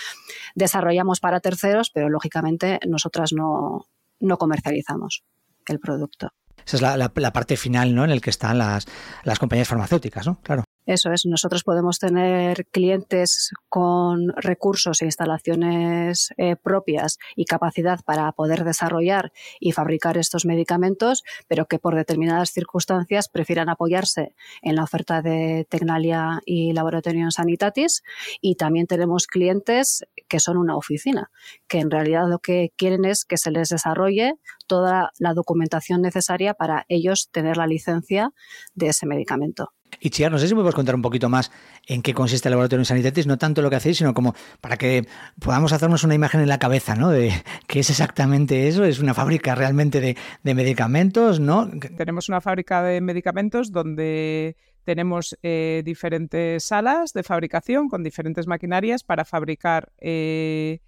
Desarrollamos 0.56 1.20
para 1.20 1.40
terceros, 1.40 1.90
pero 1.90 2.10
lógicamente 2.10 2.80
nosotras 2.88 3.34
no, 3.34 3.88
no 4.20 4.38
comercializamos 4.38 5.24
el 5.68 5.80
producto. 5.80 6.32
Esa 6.66 6.78
es 6.78 6.82
la, 6.82 7.34
parte 7.34 7.56
final, 7.56 7.96
¿no? 7.96 8.04
En 8.04 8.12
el 8.12 8.22
que 8.22 8.30
están 8.30 8.58
las, 8.58 8.88
las 9.24 9.40
compañías 9.40 9.68
farmacéuticas, 9.68 10.28
¿no? 10.28 10.40
Claro. 10.42 10.64
Eso 10.88 11.12
es, 11.12 11.26
nosotros 11.26 11.66
podemos 11.66 12.00
tener 12.00 12.66
clientes 12.68 13.52
con 13.68 14.30
recursos 14.38 15.02
e 15.02 15.06
instalaciones 15.06 16.34
eh, 16.38 16.56
propias 16.56 17.18
y 17.36 17.44
capacidad 17.44 18.00
para 18.06 18.32
poder 18.32 18.64
desarrollar 18.64 19.34
y 19.60 19.74
fabricar 19.74 20.18
estos 20.18 20.46
medicamentos, 20.46 21.24
pero 21.50 21.66
que 21.66 21.78
por 21.78 21.94
determinadas 21.94 22.52
circunstancias 22.52 23.28
prefieran 23.28 23.68
apoyarse 23.68 24.34
en 24.62 24.78
la 24.78 24.84
oferta 24.84 25.22
de 25.22 25.68
Tecnalia 25.70 26.40
y 26.46 26.72
Laboratorio 26.72 27.30
Sanitatis. 27.32 28.02
Y 28.40 28.56
también 28.56 28.88
tenemos 28.88 29.28
clientes 29.28 30.06
que 30.30 30.40
son 30.40 30.56
una 30.56 30.78
oficina, 30.78 31.32
que 31.68 31.80
en 31.80 31.92
realidad 31.92 32.30
lo 32.30 32.40
que 32.40 32.72
quieren 32.78 33.04
es 33.04 33.26
que 33.26 33.36
se 33.36 33.52
les 33.52 33.68
desarrolle 33.68 34.36
toda 34.68 35.12
la 35.20 35.34
documentación 35.34 36.02
necesaria 36.02 36.54
para 36.54 36.86
ellos 36.88 37.30
tener 37.30 37.58
la 37.58 37.68
licencia 37.68 38.32
de 38.74 38.88
ese 38.88 39.06
medicamento. 39.06 39.74
Y 40.00 40.10
Chiar, 40.10 40.32
no 40.32 40.38
sé 40.38 40.48
si 40.48 40.54
me 40.54 40.62
puedes 40.62 40.76
contar 40.76 40.96
un 40.96 41.02
poquito 41.02 41.30
más 41.30 41.52
en 41.88 42.02
qué 42.02 42.14
consiste 42.14 42.48
el 42.50 42.52
laboratorio 42.52 42.86
Sanitatis, 42.86 43.26
no 43.26 43.38
tanto 43.38 43.62
lo 43.62 43.70
que 43.70 43.78
hacéis, 43.78 43.98
sino 43.98 44.14
como 44.14 44.36
para 44.62 44.78
que 44.78 45.08
podamos 45.40 45.74
hacernos 45.74 46.04
una 46.04 46.14
imagen 46.14 46.42
en 46.42 46.50
la 46.50 46.60
cabeza, 46.60 46.96
¿no? 46.96 47.10
De 47.10 47.32
qué 47.68 47.80
es 47.80 47.90
exactamente 47.90 48.68
eso. 48.68 48.84
Es 48.84 49.00
una 49.00 49.14
fábrica 49.14 49.56
realmente 49.56 50.00
de, 50.00 50.18
de 50.44 50.54
medicamentos, 50.54 51.40
¿no? 51.40 51.70
Tenemos 51.98 52.30
una 52.30 52.42
fábrica 52.42 52.84
de 52.84 53.02
medicamentos 53.02 53.72
donde 53.72 54.56
tenemos 54.84 55.38
eh, 55.44 55.82
diferentes 55.84 56.64
salas 56.64 57.12
de 57.12 57.24
fabricación 57.24 57.90
con 57.90 58.04
diferentes 58.04 58.48
maquinarias 58.48 59.04
para 59.04 59.26
fabricar 59.26 59.92
eh, 59.98 60.80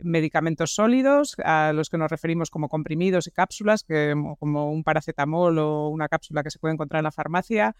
medicamentos 0.00 0.74
sólidos, 0.74 1.36
a 1.44 1.72
los 1.72 1.88
que 1.88 1.96
nos 1.96 2.10
referimos 2.10 2.50
como 2.50 2.68
comprimidos 2.68 3.28
y 3.28 3.30
cápsulas, 3.30 3.84
que, 3.84 4.14
como 4.40 4.72
un 4.72 4.82
paracetamol 4.82 5.58
o 5.58 5.88
una 5.88 6.08
cápsula 6.08 6.42
que 6.42 6.50
se 6.50 6.58
puede 6.58 6.74
encontrar 6.74 7.00
en 7.00 7.04
la 7.04 7.12
farmacia 7.12 7.76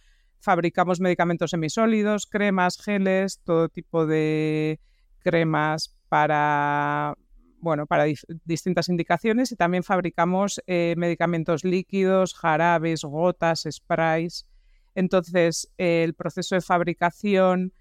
Fabricamos 0.46 1.00
medicamentos 1.00 1.50
semisólidos, 1.50 2.26
cremas, 2.26 2.78
geles, 2.80 3.40
todo 3.42 3.68
tipo 3.68 4.06
de 4.06 4.78
cremas 5.18 5.96
para 6.08 7.16
bueno, 7.58 7.86
para 7.86 8.04
distintas 8.44 8.88
indicaciones 8.88 9.50
y 9.50 9.56
también 9.56 9.82
fabricamos 9.82 10.62
eh, 10.68 10.94
medicamentos 10.96 11.64
líquidos, 11.64 12.34
jarabes, 12.34 13.02
gotas, 13.02 13.66
sprays. 13.68 14.46
Entonces, 14.94 15.72
el 15.78 16.14
proceso 16.14 16.54
de 16.54 16.60
fabricación, 16.60 17.72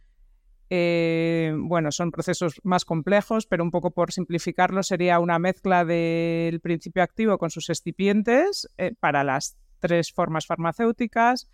eh, 0.71 1.53
bueno, 1.55 1.91
son 1.91 2.09
procesos 2.09 2.59
más 2.63 2.83
complejos, 2.83 3.45
pero 3.45 3.63
un 3.63 3.69
poco 3.69 3.91
por 3.91 4.11
simplificarlo, 4.11 4.81
sería 4.81 5.19
una 5.19 5.37
mezcla 5.37 5.85
del 5.85 6.61
principio 6.61 7.03
activo 7.03 7.37
con 7.37 7.51
sus 7.51 7.69
excipientes 7.69 8.67
eh, 8.79 8.95
para 8.99 9.23
las 9.23 9.55
tres 9.79 10.11
formas 10.11 10.47
farmacéuticas 10.47 11.47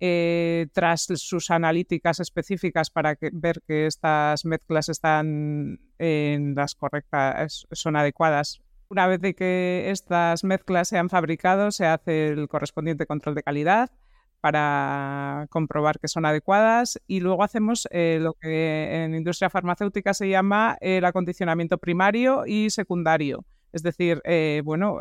eh, 0.00 0.66
tras 0.72 1.06
sus 1.14 1.50
analíticas 1.50 2.20
específicas 2.20 2.90
para 2.90 3.16
ver 3.32 3.62
que 3.66 3.86
estas 3.86 4.44
mezclas 4.44 4.88
están 4.88 5.80
en 5.98 6.54
las 6.54 6.74
correctas, 6.74 7.66
son 7.72 7.96
adecuadas. 7.96 8.60
Una 8.88 9.06
vez 9.06 9.20
que 9.34 9.90
estas 9.90 10.44
mezclas 10.44 10.88
se 10.88 10.98
han 10.98 11.08
fabricado, 11.08 11.70
se 11.70 11.86
hace 11.86 12.28
el 12.28 12.48
correspondiente 12.48 13.06
control 13.06 13.34
de 13.34 13.42
calidad 13.42 13.90
para 14.40 15.46
comprobar 15.50 15.98
que 15.98 16.08
son 16.08 16.24
adecuadas 16.26 17.00
y 17.06 17.20
luego 17.20 17.42
hacemos 17.42 17.88
eh, 17.90 18.18
lo 18.20 18.34
que 18.34 19.02
en 19.02 19.14
industria 19.14 19.50
farmacéutica 19.50 20.14
se 20.14 20.28
llama 20.28 20.76
el 20.80 21.04
acondicionamiento 21.04 21.78
primario 21.78 22.44
y 22.46 22.70
secundario. 22.70 23.44
Es 23.72 23.82
decir, 23.82 24.20
eh, 24.24 24.62
bueno, 24.64 24.98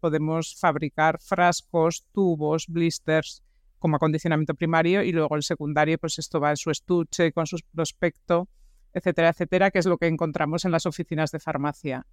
podemos 0.00 0.56
fabricar 0.58 1.18
frascos, 1.20 2.04
tubos, 2.12 2.66
blisters, 2.66 3.42
como 3.82 3.96
acondicionamiento 3.96 4.54
primario 4.54 5.02
y 5.02 5.12
luego 5.12 5.36
el 5.36 5.42
secundario, 5.42 5.98
pues 5.98 6.18
esto 6.18 6.40
va 6.40 6.50
en 6.50 6.56
su 6.56 6.70
estuche, 6.70 7.32
con 7.32 7.46
su 7.46 7.58
prospecto, 7.74 8.48
etcétera, 8.94 9.28
etcétera, 9.30 9.70
que 9.70 9.78
es 9.80 9.86
lo 9.86 9.98
que 9.98 10.06
encontramos 10.06 10.64
en 10.64 10.70
las 10.70 10.86
oficinas 10.86 11.30
de 11.32 11.40
farmacia. 11.40 12.06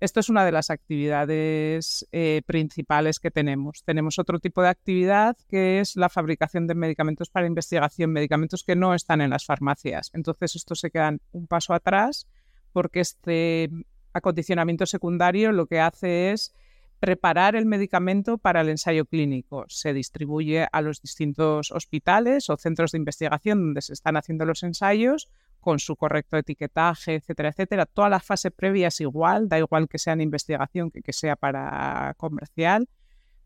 Esto 0.00 0.20
es 0.20 0.28
una 0.28 0.44
de 0.44 0.52
las 0.52 0.70
actividades 0.70 2.06
eh, 2.12 2.42
principales 2.46 3.18
que 3.18 3.32
tenemos. 3.32 3.82
Tenemos 3.84 4.20
otro 4.20 4.38
tipo 4.38 4.62
de 4.62 4.68
actividad 4.68 5.36
que 5.48 5.80
es 5.80 5.96
la 5.96 6.08
fabricación 6.08 6.68
de 6.68 6.76
medicamentos 6.76 7.30
para 7.30 7.48
investigación, 7.48 8.12
medicamentos 8.12 8.62
que 8.62 8.76
no 8.76 8.94
están 8.94 9.20
en 9.20 9.30
las 9.30 9.44
farmacias. 9.44 10.10
Entonces, 10.14 10.54
estos 10.54 10.78
se 10.78 10.92
quedan 10.92 11.20
un 11.32 11.48
paso 11.48 11.74
atrás 11.74 12.28
porque 12.72 13.00
este 13.00 13.70
acondicionamiento 14.12 14.86
secundario 14.86 15.50
lo 15.50 15.66
que 15.66 15.80
hace 15.80 16.30
es 16.30 16.54
preparar 17.00 17.54
el 17.54 17.66
medicamento 17.66 18.38
para 18.38 18.60
el 18.60 18.68
ensayo 18.68 19.04
clínico. 19.06 19.64
Se 19.68 19.92
distribuye 19.92 20.66
a 20.70 20.80
los 20.80 21.00
distintos 21.00 21.70
hospitales 21.70 22.50
o 22.50 22.56
centros 22.56 22.92
de 22.92 22.98
investigación 22.98 23.60
donde 23.60 23.82
se 23.82 23.92
están 23.92 24.16
haciendo 24.16 24.44
los 24.44 24.62
ensayos 24.62 25.28
con 25.60 25.78
su 25.78 25.96
correcto 25.96 26.36
etiquetaje, 26.36 27.16
etcétera, 27.16 27.50
etcétera. 27.50 27.86
Toda 27.86 28.08
la 28.08 28.20
fase 28.20 28.50
previa 28.50 28.88
es 28.88 29.00
igual, 29.00 29.48
da 29.48 29.58
igual 29.58 29.88
que 29.88 29.98
sea 29.98 30.12
en 30.12 30.20
investigación 30.20 30.90
que 30.90 31.02
que 31.02 31.12
sea 31.12 31.36
para 31.36 32.14
comercial, 32.16 32.88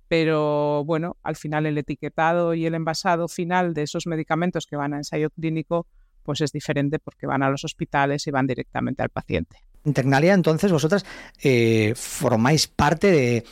pero 0.08 0.84
bueno, 0.84 1.16
al 1.22 1.36
final 1.36 1.66
el 1.66 1.78
etiquetado 1.78 2.54
y 2.54 2.66
el 2.66 2.74
envasado 2.74 3.28
final 3.28 3.72
de 3.74 3.82
esos 3.82 4.06
medicamentos 4.06 4.66
que 4.66 4.76
van 4.76 4.94
a 4.94 4.98
ensayo 4.98 5.30
clínico 5.30 5.86
pues 6.22 6.40
es 6.40 6.52
diferente 6.52 6.98
porque 6.98 7.26
van 7.26 7.42
a 7.42 7.50
los 7.50 7.64
hospitales 7.64 8.26
y 8.26 8.30
van 8.30 8.46
directamente 8.46 9.02
al 9.02 9.08
paciente. 9.08 9.58
En 9.84 9.94
Tecnalia, 9.94 10.34
entonces, 10.34 10.70
vosotras 10.70 11.04
eh, 11.42 11.94
formáis 11.96 12.66
parte 12.66 13.10
de 13.10 13.44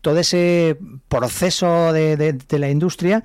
todo 0.00 0.18
ese 0.18 0.76
proceso 1.08 1.92
de, 1.92 2.38
la 2.50 2.68
industria 2.68 3.24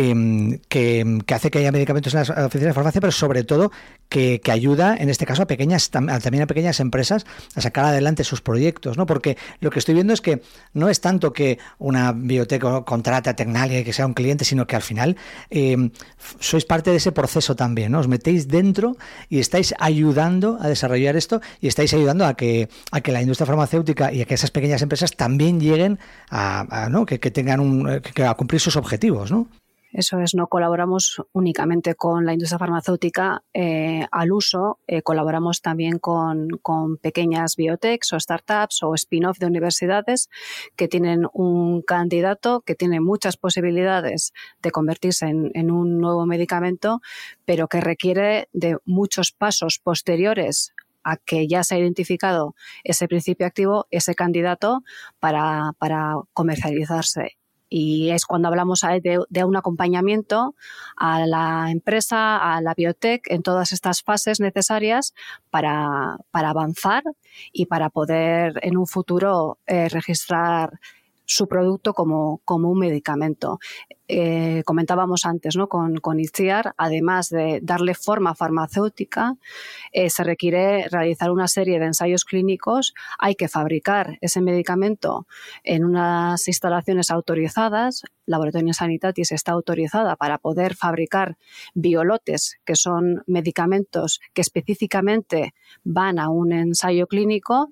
Em, 0.00 0.60
que, 0.68 1.04
hace 1.34 1.50
que 1.50 1.58
haya 1.58 1.72
medicamentos 1.72 2.14
en 2.14 2.20
las 2.20 2.30
oficinas 2.30 2.68
de 2.68 2.72
farmacia, 2.72 3.00
pero 3.00 3.10
sobre 3.10 3.42
todo 3.42 3.72
que, 4.08 4.40
ayuda, 4.48 4.96
en 4.96 5.10
este 5.10 5.26
caso, 5.26 5.42
a 5.42 5.46
pequeñas 5.48 5.90
también 5.90 6.40
a 6.40 6.46
pequeñas 6.46 6.78
empresas 6.78 7.26
a 7.56 7.60
sacar 7.60 7.84
adelante 7.84 8.22
sus 8.22 8.40
proyectos, 8.40 8.96
¿no? 8.96 9.06
Porque 9.06 9.36
lo 9.58 9.70
que 9.70 9.80
estoy 9.80 9.94
viendo 9.94 10.12
es 10.12 10.20
que 10.20 10.40
no 10.72 10.88
es 10.88 11.00
tanto 11.00 11.32
que 11.32 11.58
una 11.80 12.12
biblioteca 12.12 12.82
contrate 12.82 13.28
a 13.30 13.34
Tecnalia 13.34 13.80
y 13.80 13.84
que 13.84 13.92
sea 13.92 14.06
un 14.06 14.14
cliente, 14.14 14.44
sino 14.44 14.68
que 14.68 14.76
al 14.76 14.82
final 14.82 15.16
em, 15.50 15.90
sois 16.38 16.64
parte 16.64 16.92
de 16.92 16.98
ese 16.98 17.10
proceso 17.10 17.56
también, 17.56 17.90
¿no? 17.90 17.98
Os 17.98 18.06
metéis 18.06 18.46
dentro 18.46 18.96
y 19.28 19.40
estáis 19.40 19.74
ayudando 19.80 20.58
a 20.60 20.68
desarrollar 20.68 21.16
esto 21.16 21.40
y 21.60 21.66
estáis 21.66 21.92
ayudando 21.92 22.24
a 22.24 22.34
que, 22.34 22.68
a 22.92 23.00
que 23.00 23.10
la 23.10 23.20
industria 23.20 23.46
farmacéutica 23.46 24.12
y 24.12 24.22
a 24.22 24.26
que 24.26 24.34
esas 24.34 24.52
pequeñas 24.52 24.80
empresas 24.80 25.16
también 25.16 25.58
lleguen 25.58 25.98
a, 26.30 26.86
que, 27.04 27.18
tengan 27.32 27.58
a 27.58 28.34
cumplir 28.34 28.60
sus 28.60 28.76
objetivos, 28.76 29.32
¿no? 29.32 29.48
Eso 29.98 30.20
es, 30.20 30.36
no 30.36 30.46
colaboramos 30.46 31.20
únicamente 31.32 31.96
con 31.96 32.24
la 32.24 32.32
industria 32.32 32.60
farmacéutica 32.60 33.42
eh, 33.52 34.06
al 34.12 34.30
uso, 34.30 34.78
eh, 34.86 35.02
colaboramos 35.02 35.60
también 35.60 35.98
con, 35.98 36.46
pequeñas 37.02 37.56
biotechs 37.56 38.12
o 38.12 38.20
startups 38.20 38.84
o 38.84 38.94
spin-off 38.94 39.40
de 39.40 39.46
universidades 39.46 40.30
que 40.76 40.86
tienen 40.86 41.26
un 41.32 41.82
candidato 41.82 42.60
que 42.60 42.76
tiene 42.76 43.00
muchas 43.00 43.36
posibilidades 43.36 44.32
de 44.62 44.70
convertirse 44.70 45.26
en, 45.26 45.50
en 45.54 45.72
un 45.72 45.98
nuevo 45.98 46.26
medicamento, 46.26 47.00
pero 47.44 47.66
que 47.66 47.80
requiere 47.80 48.48
de 48.52 48.76
muchos 48.84 49.32
pasos 49.32 49.80
posteriores 49.82 50.74
a 51.02 51.16
que 51.16 51.48
ya 51.48 51.64
se 51.64 51.74
ha 51.74 51.78
identificado 51.78 52.54
ese 52.84 53.08
principio 53.08 53.48
activo, 53.48 53.88
ese 53.90 54.14
candidato 54.14 54.84
para, 55.18 55.72
para 55.80 56.14
comercializarse 56.34 57.37
y 57.68 58.10
es 58.10 58.24
cuando 58.24 58.48
hablamos 58.48 58.84
de, 59.02 59.44
un 59.44 59.56
acompañamiento 59.56 60.54
a 60.96 61.26
la 61.26 61.70
empresa, 61.70 62.36
a 62.36 62.60
la 62.60 62.74
biotech, 62.74 63.22
en 63.30 63.42
todas 63.42 63.72
estas 63.72 64.02
fases 64.02 64.40
necesarias 64.40 65.14
para, 65.50 66.18
avanzar 66.32 67.02
y 67.52 67.66
para 67.66 67.90
poder 67.90 68.58
en 68.62 68.76
un 68.76 68.86
futuro 68.86 69.58
eh, 69.66 69.88
registrar 69.88 70.80
su 71.28 71.46
producto 71.46 71.92
como, 71.92 72.40
como 72.44 72.70
un 72.70 72.78
medicamento. 72.78 73.58
Eh, 74.08 74.62
comentábamos 74.64 75.26
antes 75.26 75.54
¿no? 75.56 75.68
con, 75.68 75.98
con 75.98 76.18
además 76.78 77.28
de 77.28 77.60
darle 77.62 77.94
forma 77.94 78.34
farmacéutica, 78.34 79.34
eh, 79.92 80.08
se 80.08 80.24
requiere 80.24 80.88
realizar 80.88 81.30
una 81.30 81.46
serie 81.46 81.78
de 81.78 81.84
ensayos 81.84 82.24
clínicos, 82.24 82.94
hay 83.18 83.34
que 83.34 83.48
fabricar 83.48 84.16
ese 84.22 84.40
medicamento 84.40 85.26
en 85.62 85.84
unas 85.84 86.48
instalaciones 86.48 87.10
autorizadas, 87.10 88.04
Laboratorio 88.24 88.72
Sanitatis 88.72 89.32
está 89.32 89.52
autorizada 89.52 90.16
para 90.16 90.38
poder 90.38 90.74
fabricar 90.74 91.36
biolotes, 91.74 92.58
que 92.64 92.76
son 92.76 93.22
medicamentos 93.26 94.20
que 94.32 94.42
específicamente 94.42 95.54
van 95.84 96.18
a 96.18 96.28
un 96.30 96.52
ensayo 96.52 97.06
clínico 97.06 97.70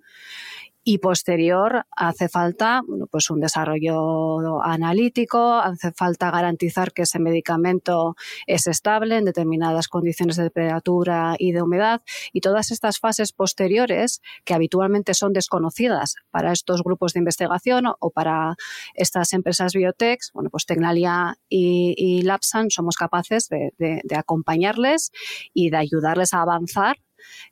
y 0.88 0.98
posterior 0.98 1.84
hace 1.90 2.28
falta 2.28 2.80
pues 3.10 3.28
un 3.30 3.40
desarrollo 3.40 4.62
analítico, 4.62 5.54
hace 5.54 5.90
falta 5.90 6.30
garantizar 6.30 6.92
que 6.92 7.02
ese 7.02 7.18
medicamento 7.18 8.14
es 8.46 8.68
estable 8.68 9.16
en 9.16 9.24
determinadas 9.24 9.88
condiciones 9.88 10.36
de 10.36 10.44
temperatura 10.44 11.34
y 11.40 11.50
de 11.50 11.60
humedad. 11.60 12.02
Y 12.32 12.40
todas 12.40 12.70
estas 12.70 13.00
fases 13.00 13.32
posteriores 13.32 14.22
que 14.44 14.54
habitualmente 14.54 15.14
son 15.14 15.32
desconocidas 15.32 16.14
para 16.30 16.52
estos 16.52 16.84
grupos 16.84 17.14
de 17.14 17.18
investigación 17.18 17.86
o 17.98 18.10
para 18.12 18.54
estas 18.94 19.32
empresas 19.32 19.72
biotech, 19.72 20.20
bueno, 20.34 20.50
pues 20.50 20.66
Tecnalia 20.66 21.36
y, 21.48 22.22
Lapsan 22.22 22.70
somos 22.70 22.94
capaces 22.94 23.48
de 23.48 24.16
acompañarles 24.16 25.10
y 25.52 25.70
de 25.70 25.78
ayudarles 25.78 26.32
a 26.32 26.42
avanzar 26.42 26.96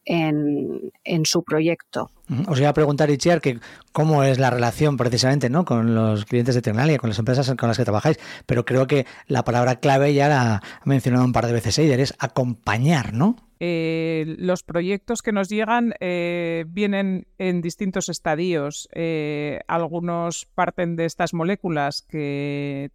en, 0.05 1.25
su 1.25 1.43
proyecto. 1.43 2.11
Os 2.47 2.59
iba 2.59 2.69
a 2.69 2.75
preguntar, 2.75 3.11
Ichiar, 3.11 3.41
que 3.41 3.59
cómo 3.93 4.25
es 4.25 4.39
la 4.39 4.51
relación 4.51 4.97
precisamente 4.97 5.51
¿no? 5.51 5.65
con 5.65 5.95
los 5.95 6.25
clientes 6.25 6.55
de 6.55 6.63
Tecnalia, 6.63 6.99
con 6.99 7.11
las 7.11 7.19
empresas 7.19 7.53
con 7.57 7.69
las 7.69 7.77
que 7.77 7.85
trabajáis, 7.85 8.19
pero 8.47 8.65
creo 8.65 8.87
que 8.87 9.07
la 9.27 9.45
palabra 9.45 9.77
clave 9.77 10.15
ya 10.15 10.29
la 10.29 10.55
ha 10.57 10.63
mencionado 10.85 11.25
un 11.25 11.33
par 11.33 11.47
de 11.47 11.53
veces 11.53 11.79
Eider, 11.79 12.01
es 12.01 12.15
acompañar, 12.19 13.13
¿no? 13.13 13.37
Eh, 13.61 14.35
los 14.39 14.63
proyectos 14.63 15.23
que 15.23 15.33
nos 15.33 15.49
llegan 15.49 15.95
eh, 16.01 16.65
vienen 16.69 17.27
en 17.39 17.63
distintos 17.63 18.11
estadios. 18.11 18.91
Eh, 18.93 19.61
algunos 19.69 20.47
parten 20.55 20.97
de 20.97 21.07
estas 21.07 21.33
moléculas 21.33 22.03
que 22.03 22.91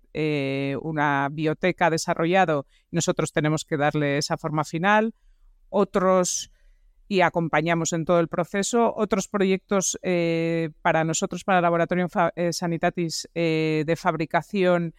una 0.82 1.28
biblioteca 1.30 1.88
ha 1.88 1.90
desarrollado 1.90 2.68
y 2.92 2.98
nosotros 2.98 3.32
tenemos 3.32 3.66
que 3.66 3.78
darle 3.78 4.18
esa 4.18 4.38
forma 4.38 4.64
final. 4.64 5.16
Otros 5.70 6.52
y 7.10 7.22
acompañamos 7.22 7.92
en 7.92 8.06
todo 8.06 8.20
el 8.20 8.28
proceso. 8.28 8.94
Otros 8.96 9.28
proyectos 9.28 9.98
eh, 10.04 10.70
para 10.84 11.04
nosotros, 11.04 11.44
para 11.44 11.60
Laboratorio 11.60 12.08
eh, 12.36 12.54
Sanitatis 12.54 13.28
eh, 13.34 13.84
de 13.86 13.96
fabricación, 13.98 14.94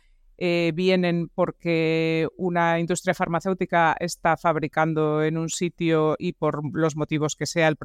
vienen 0.72 1.28
porque 1.34 2.26
una 2.38 2.80
industria 2.80 3.12
farmacéutica 3.12 3.94
está 4.00 4.38
fabricando 4.38 5.22
en 5.22 5.36
un 5.36 5.50
sitio 5.50 6.16
y 6.18 6.32
por 6.32 6.62
los 6.74 6.96
motivos 6.96 7.36
que 7.36 7.44
sea, 7.44 7.68
el, 7.68 7.76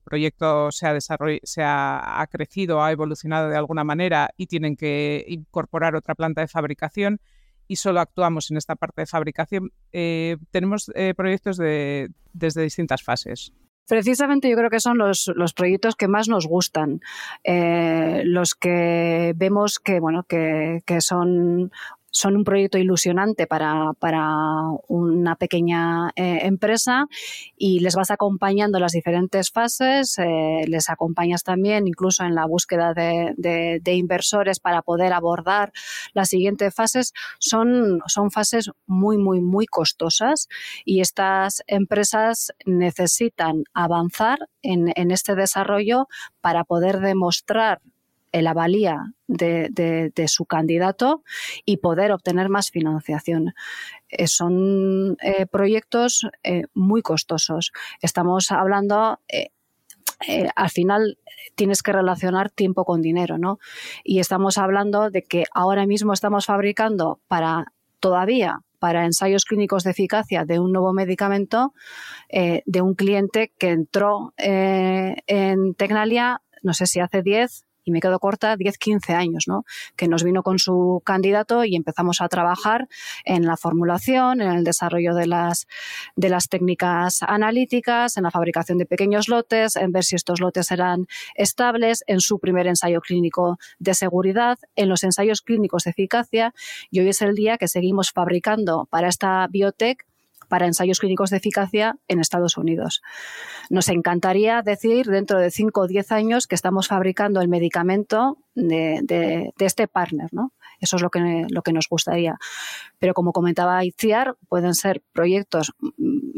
proyecto 0.00 0.70
se 0.72 0.86
ha, 0.86 1.00
se 1.00 1.62
ha, 1.64 2.28
crecido, 2.30 2.82
ha 2.82 2.92
evolucionado 2.92 3.48
de 3.48 3.56
alguna 3.56 3.82
manera 3.82 4.28
y 4.36 4.46
tienen 4.46 4.76
que 4.76 5.24
incorporar 5.26 5.96
otra 5.96 6.14
planta 6.14 6.42
de 6.42 6.48
fabricación 6.48 7.18
y 7.66 7.76
solo 7.76 8.00
actuamos 8.00 8.50
en 8.50 8.58
esta 8.58 8.76
parte 8.76 9.00
de 9.00 9.06
fabricación. 9.06 9.72
tenemos 9.90 10.92
proyectos 11.16 11.56
de, 11.56 12.10
desde 12.34 12.60
distintas 12.60 13.02
fases. 13.02 13.54
Precisamente 13.88 14.48
yo 14.48 14.56
creo 14.56 14.70
que 14.70 14.80
son 14.80 14.98
los, 14.98 15.30
los 15.34 15.52
proyectos 15.54 15.96
que 15.96 16.08
más 16.08 16.28
nos 16.28 16.46
gustan, 16.46 17.00
eh, 17.44 18.22
los 18.24 18.54
que 18.54 19.32
vemos 19.36 19.78
que, 19.78 20.00
bueno, 20.00 20.24
que, 20.24 20.82
que 20.86 21.00
son 21.00 21.70
son 22.12 22.36
un 22.36 22.44
proyecto 22.44 22.78
ilusionante 22.78 23.46
para, 23.46 23.92
para 23.98 24.28
una 24.86 25.34
pequeña 25.34 26.10
eh, 26.14 26.40
empresa 26.42 27.06
y 27.56 27.80
les 27.80 27.96
vas 27.96 28.10
acompañando 28.10 28.78
las 28.78 28.92
diferentes 28.92 29.50
fases, 29.50 30.18
eh, 30.18 30.64
les 30.68 30.90
acompañas 30.90 31.42
también 31.42 31.88
incluso 31.88 32.22
en 32.24 32.34
la 32.34 32.46
búsqueda 32.46 32.92
de, 32.92 33.32
de, 33.36 33.94
inversores 33.94 34.60
para 34.60 34.82
poder 34.82 35.12
abordar 35.12 35.72
las 36.12 36.28
siguientes 36.28 36.74
fases. 36.74 37.12
Son, 37.38 38.00
son 38.06 38.30
fases 38.30 38.70
muy, 38.86 39.16
muy, 39.16 39.40
muy 39.40 39.66
costosas 39.66 40.48
y 40.84 41.00
estas 41.00 41.62
empresas 41.66 42.52
necesitan 42.66 43.64
avanzar 43.72 44.38
en, 44.60 44.92
en 44.96 45.10
este 45.10 45.34
desarrollo 45.34 46.08
para 46.42 46.64
poder 46.64 47.00
demostrar 47.00 47.80
la 48.40 48.54
valía 48.54 49.12
de, 49.26 50.12
su 50.26 50.46
candidato 50.46 51.22
y 51.64 51.78
poder 51.78 52.12
obtener 52.12 52.48
más 52.48 52.70
financiación. 52.70 53.54
Eh, 54.08 54.26
son 54.26 55.16
eh, 55.22 55.46
proyectos 55.46 56.26
eh, 56.42 56.64
muy 56.74 57.02
costosos. 57.02 57.72
Estamos 58.00 58.50
hablando 58.50 59.20
al 60.54 60.70
final 60.70 61.18
tienes 61.56 61.82
que 61.82 61.90
relacionar 61.90 62.48
tiempo 62.48 62.84
con 62.84 63.02
dinero, 63.02 63.38
¿no? 63.38 63.58
Y 64.04 64.20
estamos 64.20 64.56
hablando 64.56 65.10
de 65.10 65.22
que 65.24 65.44
ahora 65.52 65.84
mismo 65.84 66.12
estamos 66.12 66.46
fabricando 66.46 67.20
para 67.26 67.72
todavía 67.98 68.60
para 68.78 69.04
ensayos 69.04 69.44
clínicos 69.44 69.82
de 69.82 69.90
eficacia 69.90 70.44
de 70.44 70.60
un 70.60 70.72
nuevo 70.72 70.92
medicamento 70.92 71.72
de 72.30 72.82
un 72.82 72.94
cliente 72.94 73.52
que 73.58 73.70
entró 73.70 74.32
en 74.36 75.74
Tecnalia, 75.74 76.42
no 76.62 76.72
sé 76.72 76.86
si 76.86 77.00
hace 77.00 77.22
10 77.22 77.64
y 77.84 77.90
me 77.90 78.00
quedo 78.00 78.18
corta 78.18 78.56
10, 78.56 78.78
15 78.78 79.14
años, 79.14 79.44
¿no? 79.46 79.64
Que 79.96 80.08
nos 80.08 80.24
vino 80.24 80.42
con 80.42 80.58
su 80.58 81.02
candidato 81.04 81.64
y 81.64 81.76
empezamos 81.76 82.20
a 82.20 82.28
trabajar 82.28 82.88
en 83.24 83.44
la 83.46 83.56
formulación, 83.56 84.40
en 84.40 84.50
el 84.52 84.64
desarrollo 84.64 85.14
de 85.14 85.26
las, 85.26 85.66
de 86.16 86.28
las 86.28 86.48
técnicas 86.48 87.22
analíticas, 87.22 88.16
en 88.16 88.24
la 88.24 88.30
fabricación 88.30 88.78
de 88.78 88.86
pequeños 88.86 89.28
lotes, 89.28 89.76
en 89.76 89.92
ver 89.92 90.04
si 90.04 90.16
estos 90.16 90.40
lotes 90.40 90.70
eran 90.70 91.06
estables, 91.34 92.04
en 92.06 92.20
su 92.20 92.38
primer 92.38 92.66
ensayo 92.66 93.00
clínico 93.00 93.58
de 93.78 93.94
seguridad, 93.94 94.58
en 94.76 94.88
los 94.88 95.04
ensayos 95.04 95.42
clínicos 95.42 95.84
de 95.84 95.90
eficacia 95.90 96.54
y 96.90 97.00
hoy 97.00 97.08
es 97.08 97.22
el 97.22 97.34
día 97.34 97.58
que 97.58 97.68
seguimos 97.68 98.12
fabricando 98.12 98.86
para 98.90 99.08
esta 99.08 99.46
biotech 99.48 100.06
para 100.52 100.66
ensayos 100.66 101.00
clínicos 101.00 101.30
de 101.30 101.38
eficacia 101.38 101.96
en 102.08 102.20
Estados 102.20 102.58
Unidos. 102.58 103.00
Nos 103.70 103.88
encantaría 103.88 104.60
decir 104.60 105.06
dentro 105.06 105.38
de 105.38 105.50
5 105.50 105.80
o 105.80 105.86
10 105.86 106.12
años 106.12 106.46
que 106.46 106.54
estamos 106.54 106.88
fabricando 106.88 107.40
el 107.40 107.48
medicamento 107.48 108.36
de, 108.54 109.54
este 109.58 109.88
partner, 109.88 110.28
¿no? 110.30 110.52
Eso 110.78 110.96
es 110.96 111.02
lo 111.02 111.08
que, 111.08 111.46
lo 111.48 111.62
que 111.62 111.72
nos 111.72 111.88
gustaría. 111.88 112.36
Pero 112.98 113.14
como 113.14 113.32
comentaba 113.32 113.82
Itziar, 113.82 114.36
pueden 114.46 114.74
ser 114.74 115.00
proyectos 115.14 115.72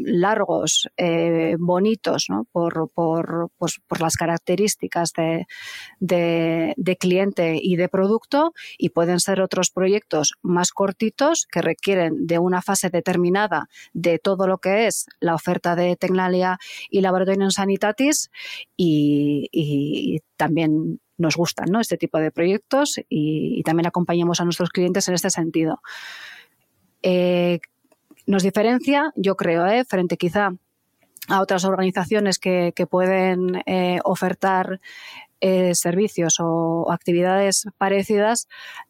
largos, 0.05 0.87
eh, 0.97 1.55
bonitos, 1.59 2.27
por, 2.51 2.89
por, 2.93 3.49
pues, 3.57 3.79
por, 3.87 4.01
las 4.01 4.15
características 4.15 5.11
de, 5.13 5.45
de, 5.99 6.97
cliente 6.97 7.59
y 7.61 7.75
de 7.75 7.89
producto, 7.89 8.53
y 8.77 8.89
pueden 8.89 9.19
ser 9.19 9.41
otros 9.41 9.71
proyectos 9.71 10.33
más 10.41 10.71
cortitos 10.71 11.47
que 11.51 11.61
requieren 11.61 12.27
de 12.27 12.39
una 12.39 12.61
fase 12.61 12.89
determinada 12.89 13.67
de 13.93 14.19
todo 14.19 14.47
lo 14.47 14.59
que 14.59 14.87
es 14.87 15.05
la 15.19 15.35
oferta 15.35 15.75
de 15.75 15.95
Tecnalia 15.95 16.57
y 16.89 17.01
Laboratorio 17.01 17.51
Sanitatis 17.51 18.29
y, 18.77 19.49
y 19.51 20.19
también 20.37 20.99
nos 21.17 21.35
gustan 21.35 21.67
¿no? 21.71 21.79
este 21.79 21.97
tipo 21.97 22.17
de 22.19 22.31
proyectos 22.31 22.99
y, 23.09 23.63
también 23.63 23.87
acompañamos 23.87 24.39
a 24.41 24.43
nuestros 24.43 24.69
clientes 24.69 25.07
en 25.07 25.15
este 25.15 25.29
sentido. 25.29 25.81
Eh, 27.01 27.59
nos 28.25 28.43
diferencia, 28.43 29.11
yo 29.15 29.35
creo, 29.35 29.65
¿eh? 29.67 29.85
frente 29.85 30.17
quizá 30.17 30.51
a 31.27 31.41
otras 31.41 31.65
organizaciones 31.65 32.39
que, 32.39 32.73
pueden 32.89 33.61
eh, 33.65 33.99
ofertar 34.03 34.79
servicios 35.73 36.37
o 36.39 36.91
actividades 36.91 37.67
parecidas, 37.77 38.47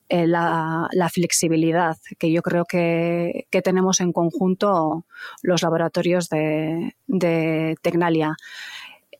la, 0.09 1.09
flexibilidad 1.11 1.97
que 2.17 2.31
yo 2.31 2.41
creo 2.41 2.63
que, 2.63 3.47
tenemos 3.63 3.99
en 3.99 4.13
conjunto 4.13 5.05
los 5.41 5.63
laboratorios 5.63 6.29
de, 6.29 6.95
Tecnalia 7.81 8.37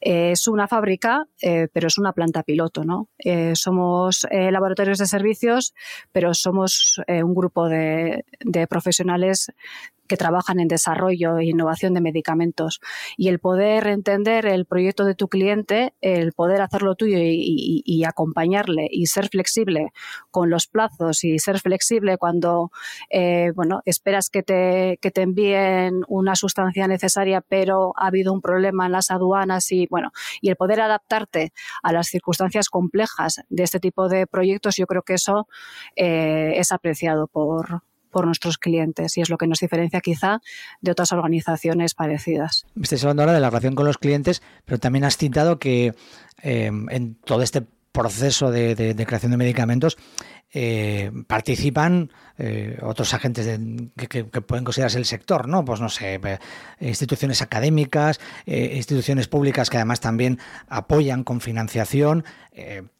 es 0.05 0.47
una 0.47 0.67
fábrica, 0.67 1.25
eh, 1.41 1.67
pero 1.73 1.87
es 1.87 1.97
una 1.97 2.13
planta 2.13 2.43
piloto, 2.43 2.83
¿no? 2.83 3.09
Eh, 3.17 3.53
somos 3.55 4.27
eh, 4.29 4.51
laboratorios 4.51 4.99
de 4.99 5.07
servicios, 5.07 5.73
pero 6.11 6.33
somos 6.35 7.01
un 7.07 7.33
grupo 7.33 7.67
de 7.67 8.23
profesionales 8.69 9.51
que 10.07 10.17
trabajan 10.17 10.59
en 10.59 10.67
desarrollo 10.67 11.37
e 11.37 11.45
innovación 11.45 11.93
de 11.93 12.01
medicamentos. 12.01 12.79
Y 13.17 13.29
el 13.29 13.39
poder 13.39 13.87
entender 13.87 14.45
el 14.45 14.65
proyecto 14.65 15.05
de 15.05 15.15
tu 15.15 15.27
cliente, 15.27 15.93
el 16.01 16.33
poder 16.33 16.61
hacerlo 16.61 16.95
tuyo 16.95 17.17
y, 17.19 18.03
acompañarle 18.05 18.87
y 18.91 19.07
ser 19.07 19.29
flexible 19.29 19.91
con 20.29 20.51
los 20.51 20.67
plazos 20.67 21.23
y 21.23 21.39
ser 21.39 21.59
flexible 21.59 22.17
cuando 22.17 22.71
eh, 23.09 23.51
bueno, 23.55 23.81
esperas 23.85 24.29
que 24.29 24.43
te, 24.43 24.99
que 25.01 25.09
te 25.09 25.23
envíen 25.23 26.03
una 26.07 26.35
sustancia 26.35 26.87
necesaria, 26.87 27.41
pero 27.41 27.93
ha 27.97 28.07
habido 28.07 28.31
un 28.31 28.41
problema 28.41 28.85
en 28.85 28.91
las 28.91 29.09
aduanas 29.09 29.71
y 29.71 29.87
bueno, 29.87 30.11
y 30.41 30.49
el 30.49 30.55
poder 30.55 30.81
adaptarte 30.81 31.51
a 31.81 31.91
las 31.93 32.07
circunstancias 32.07 32.69
complejas 32.69 33.41
de 33.49 33.63
este 33.63 33.79
tipo 33.79 34.07
de 34.07 34.27
proyectos, 34.27 34.75
yo 34.75 34.85
creo 34.85 35.01
que 35.01 35.15
eso 35.15 35.47
eh, 35.95 36.53
es 36.57 36.71
apreciado 36.71 37.27
por, 37.27 37.81
por 38.15 38.27
nuestros 38.27 38.57
clientes 38.57 39.17
y 39.17 39.21
es 39.21 39.29
lo 39.29 39.37
que 39.37 39.45
nos 39.45 39.59
diferencia 39.59 39.99
quizá 39.99 40.39
de 40.79 40.91
otras 40.91 41.11
organizaciones 41.11 41.95
parecidas. 41.95 42.65
Estáis 42.81 43.03
hablando 43.03 43.23
ahora 43.23 43.33
de 43.33 43.41
la 43.41 43.49
relación 43.49 43.75
con 43.75 43.85
los 43.85 43.97
clientes, 43.97 44.41
pero 44.63 44.79
también 44.79 45.03
has 45.03 45.17
citado 45.17 45.59
que 45.59 45.93
eh, 46.41 46.71
en 46.91 47.15
todo 47.15 47.41
este 47.41 47.63
proceso 47.91 48.51
de, 48.51 48.95
creación 49.05 49.31
de 49.31 49.37
medicamentos 49.37 49.97
eh, 50.53 51.11
participan 51.27 52.09
eh, 52.37 52.79
otros 52.83 53.13
agentes 53.13 53.59
que, 53.97 54.23
pueden 54.23 54.63
considerarse 54.63 54.97
el 54.97 55.05
sector, 55.05 55.49
¿no? 55.49 55.65
Pues 55.65 55.81
no 55.81 55.89
sé, 55.89 56.17
instituciones 56.79 57.41
académicas, 57.41 58.21
instituciones 58.45 59.27
públicas 59.27 59.69
que 59.69 59.75
además 59.75 59.99
también 59.99 60.39
apoyan 60.69 61.25
con 61.25 61.41
financiación. 61.41 62.23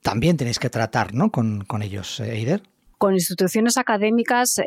también 0.02 0.36
tenéis 0.36 0.60
que 0.60 0.70
tratar, 0.70 1.14
¿no? 1.14 1.32
Con 1.32 1.82
ellos, 1.82 2.20
Eider. 2.20 2.75
Con 3.06 3.14
instituciones 3.14 3.78
académicas 3.78 4.60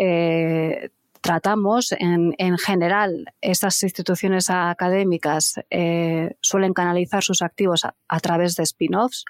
tratamos 1.20 1.92
en, 1.98 2.56
general, 2.56 3.24
estas 3.40 3.82
instituciones 3.82 4.48
académicas 4.48 5.54
eh, 5.70 6.36
suelen 6.40 6.72
canalizar 6.72 7.24
sus 7.24 7.42
activos 7.42 7.84
a, 7.84 8.20
través 8.20 8.54
de 8.54 8.62
spin-offs 8.62 9.24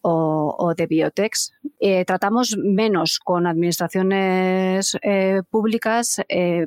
o, 0.00 0.72
de 0.74 0.86
biotechs. 0.86 1.52
Eh, 1.78 2.06
tratamos 2.06 2.56
menos 2.56 3.18
con 3.22 3.46
administraciones 3.46 4.96
eh, 5.02 5.42
públicas 5.50 6.22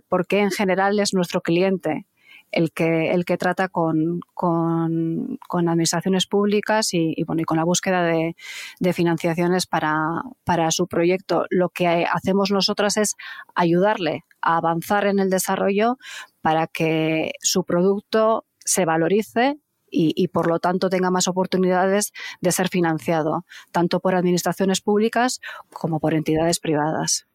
porque 0.08 0.42
en 0.42 0.52
general 0.52 1.00
es 1.00 1.16
nuestro 1.16 1.42
cliente 1.42 2.06
el 2.52 2.72
que, 2.72 3.12
el 3.12 3.26
que 3.26 3.38
trata 3.38 3.68
con, 3.68 4.22
con, 4.34 5.38
administraciones 5.50 6.28
públicas 6.28 6.94
y, 6.94 7.24
bueno, 7.26 7.42
y 7.42 7.46
con 7.46 7.58
la 7.58 7.64
búsqueda 7.64 8.04
de, 8.04 8.36
de 8.80 8.94
financiaciones 8.94 9.66
para, 9.68 10.22
para, 10.44 10.72
su 10.72 10.88
proyecto. 10.88 11.46
Lo 11.50 11.70
que 11.70 12.06
hacemos 12.12 12.52
nosotras 12.52 12.98
es 12.98 13.16
ayudarle 13.56 14.24
a 14.42 14.58
avanzar 14.58 15.08
en 15.08 15.20
el 15.20 15.30
desarrollo 15.30 15.98
para 16.42 16.68
que 16.68 17.34
su 17.42 17.64
producto 17.64 18.46
se 18.60 18.86
valorice 18.86 19.60
y, 19.90 20.14
y, 20.16 20.28
por 20.28 20.48
lo 20.48 20.60
tanto 20.60 20.90
tenga 20.90 21.12
más 21.12 21.28
oportunidades 21.28 22.12
de 22.42 22.52
ser 22.52 22.68
financiado, 22.70 23.46
tanto 23.72 24.00
por 24.00 24.16
administraciones 24.16 24.82
públicas 24.82 25.40
como 25.72 26.00
por 26.00 26.14
entidades 26.14 26.60
privadas. 26.60 27.26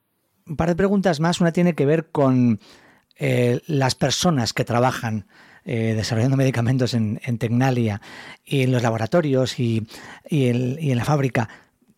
Un 0.46 0.56
par 0.56 0.68
de 0.68 0.76
preguntas 0.76 1.20
más. 1.20 1.40
Una 1.40 1.52
tiene 1.52 1.74
que 1.74 1.86
ver 1.86 2.10
con 2.10 2.60
eh, 3.18 3.60
las 3.66 3.94
personas 3.94 4.52
que 4.52 4.64
trabajan 4.64 5.26
eh, 5.64 5.94
desarrollando 5.94 6.36
medicamentos 6.36 6.94
en, 6.94 7.20
Tecnalia 7.38 8.00
y 8.44 8.62
en 8.62 8.72
los 8.72 8.82
laboratorios 8.82 9.60
y, 9.60 9.86
en 10.24 10.96
la 10.96 11.04
fábrica, 11.04 11.48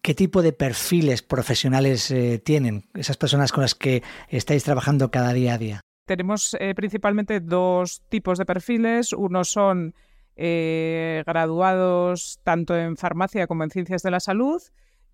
¿qué 0.03 0.14
tipo 0.14 0.42
de 0.42 0.53
perfiles 0.53 1.22
profesionales 1.22 2.11
eh, 2.11 2.42
tienen 2.44 2.85
esas 2.94 3.16
personas 3.16 3.53
con 3.53 3.62
las 3.62 3.74
que 3.74 4.03
estáis 4.29 4.64
trabajando 4.64 5.11
cada 5.11 5.33
día 5.33 5.55
a 5.55 5.59
día? 5.59 5.81
Tenemos 6.07 6.55
principalmente 6.77 7.40
dos 7.40 8.03
tipos 8.11 8.37
de 8.37 8.44
perfiles. 8.44 9.14
Uno 9.14 9.44
son 9.44 9.94
graduados 10.37 12.40
tanto 12.44 12.77
en 12.77 12.98
farmacia 12.98 13.46
como 13.46 13.64
en 13.64 13.70
ciencias 13.70 14.03
de 14.03 14.11
la 14.11 14.20
salud 14.20 14.61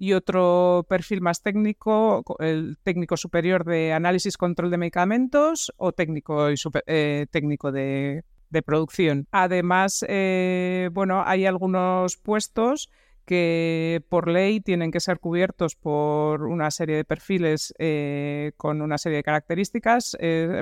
y 0.01 0.15
otro 0.15 0.87
perfil 0.89 1.21
más 1.21 1.43
técnico, 1.43 2.25
el 2.39 2.79
técnico 2.83 3.19
superior 3.19 3.67
de 3.67 3.93
análisis 3.93 4.39
control 4.39 4.71
de 4.71 4.79
medicamentos 4.79 5.71
o 5.77 5.93
técnico, 5.93 6.51
y 6.51 6.55
eh, 6.87 7.27
técnico 7.31 7.71
de, 7.71 8.25
producción. 8.65 9.29
Además, 9.31 10.03
eh, 10.09 10.89
bueno, 10.95 11.23
hay 11.27 11.45
algunos 11.45 12.17
puestos 12.17 12.89
que 13.27 14.03
por 14.09 14.29
ley 14.29 14.61
tienen 14.61 14.91
que 14.91 15.01
ser 15.01 15.21
cubiertos 15.21 15.77
por 15.77 16.45
una 16.45 16.71
serie 16.71 16.97
de 16.97 17.05
perfiles 17.05 17.75
eh, 17.79 18.53
con 18.57 18.81
una 18.81 18.97
serie 18.97 19.19
de 19.19 19.23
características. 19.23 20.17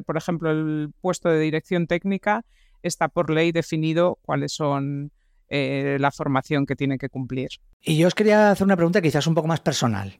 por 0.04 0.16
ejemplo, 0.16 0.50
el 0.50 0.90
puesto 1.00 1.28
de 1.28 1.38
dirección 1.38 1.86
técnica 1.86 2.44
está 2.82 3.06
por 3.06 3.30
ley 3.30 3.52
definido 3.52 4.18
cuáles 4.20 4.52
son 4.52 5.12
eh, 5.50 5.96
la 5.98 6.10
formación 6.10 6.66
que 6.66 6.76
tiene 6.76 6.98
que 6.98 7.08
cumplir. 7.08 7.48
Y 7.82 7.96
yo 7.96 8.06
os 8.06 8.14
quería 8.14 8.50
hacer 8.50 8.64
una 8.64 8.76
pregunta 8.76 9.00
quizás 9.00 9.26
un 9.26 9.34
poco 9.34 9.48
más 9.48 9.60
personal 9.60 10.18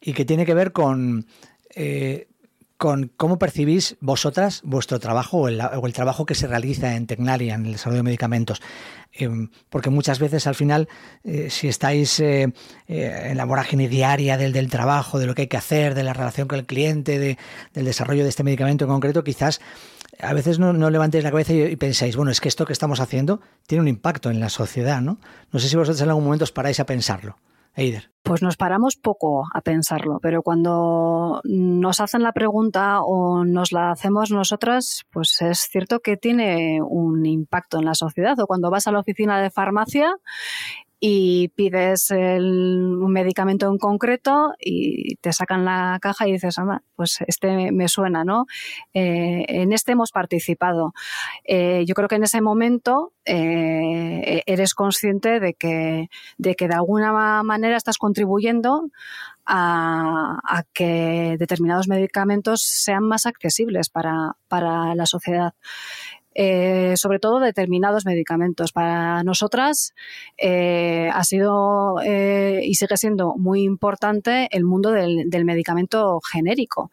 y 0.00 0.12
que 0.12 0.24
tiene 0.24 0.44
que 0.44 0.52
ver 0.52 0.72
con, 0.72 1.26
eh, 1.74 2.28
con 2.76 3.10
cómo 3.16 3.38
percibís 3.38 3.96
vosotras 4.00 4.60
vuestro 4.64 5.00
trabajo 5.00 5.38
o 5.38 5.48
el, 5.48 5.92
trabajo 5.94 6.26
que 6.26 6.34
se 6.34 6.46
realiza 6.46 6.94
en 6.94 7.06
Tecnalia, 7.06 7.54
en 7.54 7.64
el 7.64 7.72
desarrollo 7.72 8.00
de 8.00 8.02
medicamentos. 8.02 8.60
Em, 9.12 9.48
porque 9.70 9.88
muchas 9.88 10.18
veces 10.18 10.46
al 10.46 10.54
final, 10.54 10.88
eh, 11.24 11.48
si 11.48 11.68
estáis 11.68 12.20
en 12.20 12.52
la 12.88 13.44
vorágine 13.46 13.88
diaria 13.88 14.36
del, 14.36 14.52
del, 14.52 14.68
trabajo, 14.68 15.18
de 15.18 15.26
lo 15.26 15.34
que 15.34 15.42
hay 15.42 15.48
que 15.48 15.56
hacer, 15.56 15.94
de 15.94 16.02
la 16.02 16.12
relación 16.12 16.48
con 16.48 16.58
el 16.58 16.66
cliente, 16.66 17.18
de, 17.18 17.38
del 17.72 17.86
desarrollo 17.86 18.24
de 18.24 18.28
este 18.28 18.42
medicamento 18.42 18.84
en 18.84 18.90
concreto, 18.90 19.24
quizás 19.24 19.60
a 20.20 20.32
veces 20.32 20.58
no, 20.58 20.72
no, 20.72 20.90
levantéis 20.90 21.24
la 21.24 21.30
cabeza 21.30 21.52
y, 21.52 21.76
pensáis, 21.76 22.16
bueno, 22.16 22.30
es 22.30 22.40
que 22.40 22.48
esto 22.48 22.66
que 22.66 22.72
estamos 22.72 23.00
haciendo 23.00 23.40
tiene 23.66 23.82
un 23.82 23.88
impacto 23.88 24.30
en 24.30 24.40
la 24.40 24.48
sociedad, 24.48 25.00
¿no? 25.00 25.18
No 25.52 25.58
sé 25.58 25.68
si 25.68 25.76
vosotros 25.76 26.00
en 26.00 26.08
algún 26.08 26.24
momento 26.24 26.44
os 26.44 26.52
paráis 26.52 26.80
a 26.80 26.86
pensarlo. 26.86 27.36
Eider. 27.78 28.10
Pues 28.22 28.42
nos 28.42 28.56
paramos 28.56 28.96
poco 28.96 29.44
a 29.52 29.60
pensarlo, 29.60 30.18
pero 30.22 30.42
cuando 30.42 31.42
nos 31.44 32.00
hacen 32.00 32.22
la 32.22 32.32
pregunta 32.32 33.02
o 33.02 33.44
nos 33.44 33.70
la 33.70 33.90
hacemos 33.90 34.30
nosotras, 34.30 35.04
pues 35.12 35.42
es 35.42 35.68
cierto 35.70 36.00
que 36.00 36.16
tiene 36.16 36.80
un 36.82 37.26
impacto 37.26 37.78
en 37.78 37.84
la 37.84 37.94
sociedad. 37.94 38.40
O 38.40 38.46
cuando 38.46 38.70
vas 38.70 38.86
a 38.86 38.92
la 38.92 39.00
oficina 39.00 39.42
de 39.42 39.50
farmacia 39.50 40.14
y 41.08 41.50
pides 41.54 42.10
un 42.10 43.12
medicamento 43.12 43.68
en 43.70 43.78
concreto 43.78 44.54
y 44.58 45.14
te 45.20 45.32
sacan 45.32 45.64
la 45.64 46.00
caja 46.02 46.26
y 46.26 46.32
dices, 46.32 46.58
ah, 46.58 46.82
pues 46.96 47.18
este 47.28 47.70
me 47.70 47.86
suena, 47.86 48.24
¿no? 48.24 48.46
Eh, 48.92 49.44
en 49.46 49.72
este 49.72 49.92
hemos 49.92 50.10
participado. 50.10 50.94
Eh, 51.44 51.84
yo 51.86 51.94
creo 51.94 52.08
que 52.08 52.16
en 52.16 52.24
ese 52.24 52.40
momento 52.40 53.12
eh, 53.24 54.42
eres 54.46 54.74
consciente 54.74 55.38
de 55.38 55.54
que, 55.54 56.08
de 56.38 56.56
que 56.56 56.66
de 56.66 56.74
alguna 56.74 57.12
manera 57.44 57.76
estás 57.76 57.98
contribuyendo 57.98 58.88
a, 59.44 60.40
a, 60.42 60.64
que 60.72 61.36
determinados 61.38 61.86
medicamentos 61.86 62.62
sean 62.62 63.04
más 63.04 63.26
accesibles 63.26 63.90
para, 63.90 64.32
para 64.48 64.96
la 64.96 65.06
sociedad. 65.06 65.54
Eh, 66.38 66.98
sobre 66.98 67.18
todo 67.18 67.40
determinados 67.40 68.04
medicamentos. 68.04 68.70
Para 68.70 69.24
nosotras 69.24 69.94
eh, 70.36 71.08
ha 71.10 71.24
sido 71.24 71.96
eh, 72.04 72.60
y 72.62 72.74
sigue 72.74 72.98
siendo 72.98 73.36
muy 73.38 73.62
importante 73.62 74.46
el 74.50 74.62
mundo 74.64 74.90
del, 74.90 75.44
medicamento 75.46 76.20
genérico. 76.20 76.90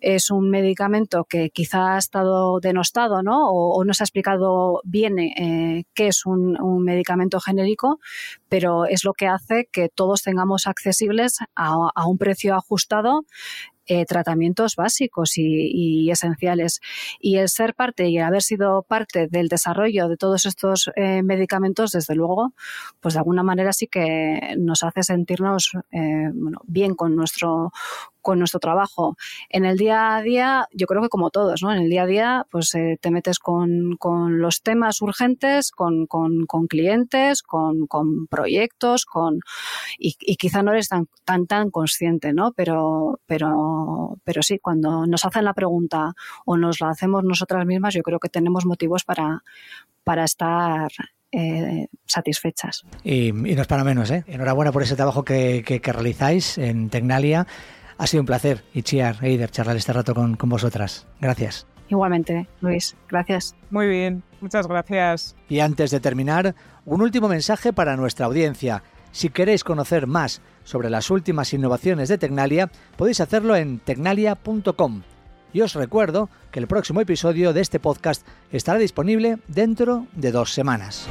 Es 0.00 0.30
un 0.30 0.50
medicamento 0.50 1.24
que 1.24 1.50
quizá 1.50 1.96
ha 1.96 1.98
estado 1.98 2.60
denostado 2.60 3.24
¿no? 3.24 3.50
o, 3.50 3.84
no 3.84 3.92
se 3.92 4.04
ha 4.04 4.06
explicado 4.06 4.80
bien 4.84 5.16
qué 5.16 6.06
es 6.06 6.24
un, 6.24 6.56
medicamento 6.84 7.40
genérico, 7.40 7.98
pero 8.48 8.84
es 8.84 9.04
lo 9.04 9.14
que 9.14 9.26
hace 9.26 9.68
que 9.72 9.88
todos 9.88 10.22
tengamos 10.22 10.68
accesibles 10.68 11.38
a 11.56 12.06
un 12.06 12.18
precio 12.18 12.54
ajustado 12.54 13.24
eh, 13.86 14.04
tratamientos 14.04 14.76
básicos 14.76 15.32
y, 15.36 16.10
esenciales. 16.10 16.80
Y 17.20 17.36
el 17.36 17.48
ser 17.48 17.74
parte 17.74 18.08
y 18.08 18.18
el 18.18 18.24
haber 18.24 18.42
sido 18.42 18.82
parte 18.82 19.28
del 19.28 19.48
desarrollo 19.48 20.08
de 20.08 20.16
todos 20.16 20.46
estos 20.46 20.90
eh, 20.96 21.22
medicamentos, 21.22 21.92
desde 21.92 22.14
luego, 22.14 22.52
pues 23.00 23.14
de 23.14 23.20
alguna 23.20 23.42
manera 23.42 23.72
sí 23.72 23.86
que 23.86 24.54
nos 24.58 24.82
hace 24.82 25.02
sentirnos 25.02 25.72
eh, 25.92 26.30
bien 26.64 26.94
con 26.94 27.16
nuestro, 27.16 27.72
con 28.26 28.40
nuestro 28.40 28.58
trabajo. 28.58 29.16
En 29.50 29.64
el 29.64 29.76
día 29.76 30.16
a 30.16 30.20
día, 30.20 30.66
yo 30.72 30.88
creo 30.88 31.00
que 31.00 31.08
como 31.08 31.30
todos, 31.30 31.62
¿no? 31.62 31.72
En 31.72 31.78
el 31.78 31.88
día 31.88 32.02
a 32.02 32.06
día, 32.06 32.46
pues 32.50 32.74
eh, 32.74 32.98
te 33.00 33.12
metes 33.12 33.38
con, 33.38 33.96
con, 34.00 34.40
los 34.40 34.62
temas 34.62 35.00
urgentes, 35.00 35.70
con, 35.70 36.08
con, 36.08 36.44
con 36.44 36.66
clientes, 36.66 37.40
con, 37.42 37.86
proyectos, 38.28 39.04
con 39.04 39.38
y, 39.96 40.14
quizá 40.38 40.64
no 40.64 40.72
eres 40.72 40.88
tan, 40.88 41.06
tan, 41.24 41.46
tan 41.46 41.70
consciente, 41.70 42.32
¿no? 42.32 42.50
Pero, 42.50 43.20
pero, 43.26 44.18
pero 44.24 44.42
sí, 44.42 44.58
cuando 44.58 45.06
nos 45.06 45.24
hacen 45.24 45.44
la 45.44 45.54
pregunta 45.54 46.12
o 46.44 46.56
nos 46.56 46.80
la 46.80 46.90
hacemos 46.90 47.22
nosotras 47.22 47.64
mismas, 47.64 47.94
yo 47.94 48.02
creo 48.02 48.18
que 48.18 48.28
tenemos 48.28 48.66
motivos 48.66 49.04
para, 49.04 49.44
para 50.02 50.24
estar 50.24 50.90
eh, 51.30 51.86
satisfechas. 52.06 52.82
Y, 53.04 53.30
no 53.30 53.62
es 53.62 53.68
para 53.68 53.84
menos, 53.84 54.10
¿eh? 54.10 54.24
Enhorabuena 54.26 54.72
por 54.72 54.82
ese 54.82 54.96
trabajo 54.96 55.24
que, 55.24 55.62
que, 55.64 55.80
que 55.80 55.92
realizáis 55.92 56.58
en 56.58 56.90
Tecnalia. 56.90 57.46
Ha 57.98 58.06
sido 58.06 58.22
un 58.22 58.26
placer, 58.26 58.64
Ichiar, 58.74 59.24
Eider, 59.24 59.50
charlar 59.50 59.76
este 59.76 59.92
rato 59.92 60.14
con, 60.14 60.36
con 60.36 60.48
vosotras. 60.48 61.06
Gracias. 61.20 61.66
Igualmente, 61.88 62.48
Luis. 62.60 62.96
Gracias. 63.08 63.54
Muy 63.70 63.86
bien, 63.86 64.22
muchas 64.40 64.66
gracias. 64.66 65.36
Y 65.48 65.60
antes 65.60 65.90
de 65.90 66.00
terminar, 66.00 66.54
un 66.84 67.00
último 67.00 67.28
mensaje 67.28 67.72
para 67.72 67.96
nuestra 67.96 68.26
audiencia. 68.26 68.82
Si 69.12 69.30
queréis 69.30 69.64
conocer 69.64 70.06
más 70.06 70.42
sobre 70.64 70.90
las 70.90 71.10
últimas 71.10 71.52
innovaciones 71.54 72.08
de 72.08 72.18
Tecnalia, 72.18 72.70
podéis 72.96 73.20
hacerlo 73.20 73.56
en 73.56 73.78
tecnalia.com. 73.78 75.02
Y 75.52 75.60
os 75.62 75.74
recuerdo 75.74 76.28
que 76.50 76.60
el 76.60 76.66
próximo 76.66 77.00
episodio 77.00 77.52
de 77.52 77.62
este 77.62 77.80
podcast 77.80 78.26
estará 78.50 78.78
disponible 78.78 79.38
dentro 79.48 80.06
de 80.12 80.32
dos 80.32 80.52
semanas. 80.52 81.08